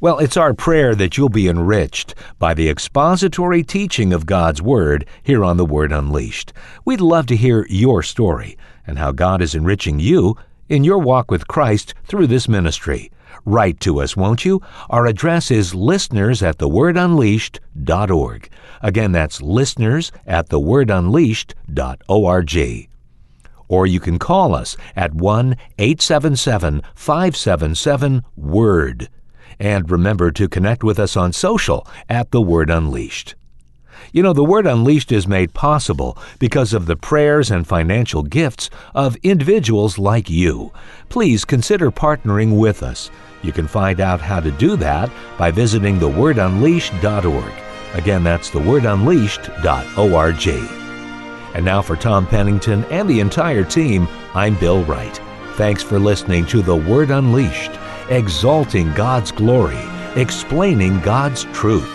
Well, 0.00 0.18
it's 0.18 0.36
our 0.36 0.54
prayer 0.54 0.94
that 0.94 1.16
you'll 1.16 1.28
be 1.28 1.48
enriched 1.48 2.14
by 2.38 2.54
the 2.54 2.68
expository 2.68 3.62
teaching 3.62 4.12
of 4.12 4.26
God's 4.26 4.62
Word 4.62 5.06
here 5.22 5.44
on 5.44 5.56
The 5.56 5.64
Word 5.64 5.92
Unleashed. 5.92 6.52
We'd 6.84 7.00
love 7.00 7.26
to 7.26 7.36
hear 7.36 7.66
your 7.68 8.02
story 8.02 8.56
and 8.86 8.98
how 8.98 9.12
God 9.12 9.42
is 9.42 9.54
enriching 9.54 10.00
you 10.00 10.36
in 10.68 10.84
your 10.84 10.98
walk 10.98 11.30
with 11.30 11.48
Christ 11.48 11.94
through 12.04 12.28
this 12.28 12.48
ministry. 12.48 13.10
Write 13.44 13.80
to 13.80 14.00
us, 14.00 14.16
won't 14.16 14.44
you? 14.44 14.60
Our 14.90 15.06
address 15.06 15.50
is 15.50 15.74
listeners 15.74 16.42
at 16.42 16.58
thewordunleashed.org. 16.58 18.50
Again, 18.82 19.12
that's 19.12 19.40
listeners 19.40 20.12
at 20.26 20.48
thewordunleashed.org. 20.48 22.88
Or 23.68 23.86
you 23.86 24.00
can 24.00 24.18
call 24.18 24.54
us 24.54 24.76
at 24.94 25.14
1 25.14 25.56
877 25.78 26.82
577 26.94 28.24
WORD. 28.36 29.08
And 29.58 29.90
remember 29.90 30.30
to 30.32 30.48
connect 30.48 30.84
with 30.84 30.98
us 30.98 31.16
on 31.16 31.32
social 31.32 31.86
at 32.08 32.30
The 32.30 32.42
Word 32.42 32.70
Unleashed. 32.70 33.34
You 34.12 34.22
know, 34.22 34.32
the 34.32 34.44
Word 34.44 34.66
Unleashed 34.66 35.12
is 35.12 35.26
made 35.26 35.54
possible 35.54 36.16
because 36.38 36.72
of 36.72 36.86
the 36.86 36.96
prayers 36.96 37.50
and 37.50 37.66
financial 37.66 38.22
gifts 38.22 38.70
of 38.94 39.16
individuals 39.16 39.98
like 39.98 40.30
you. 40.30 40.72
Please 41.08 41.44
consider 41.44 41.90
partnering 41.90 42.58
with 42.58 42.82
us. 42.82 43.10
You 43.42 43.52
can 43.52 43.66
find 43.66 44.00
out 44.00 44.20
how 44.20 44.40
to 44.40 44.50
do 44.50 44.76
that 44.76 45.10
by 45.38 45.50
visiting 45.50 45.98
thewordunleashed.org. 45.98 47.52
Again, 47.94 48.24
that's 48.24 48.50
thewordunleashed.org. 48.50 50.85
And 51.56 51.64
now 51.64 51.80
for 51.80 51.96
Tom 51.96 52.26
Pennington 52.26 52.84
and 52.90 53.08
the 53.08 53.20
entire 53.20 53.64
team, 53.64 54.06
I'm 54.34 54.56
Bill 54.56 54.84
Wright. 54.84 55.18
Thanks 55.54 55.82
for 55.82 55.98
listening 55.98 56.44
to 56.48 56.60
The 56.60 56.76
Word 56.76 57.10
Unleashed, 57.10 57.70
exalting 58.10 58.92
God's 58.92 59.32
glory, 59.32 59.80
explaining 60.16 61.00
God's 61.00 61.44
truth. 61.54 61.90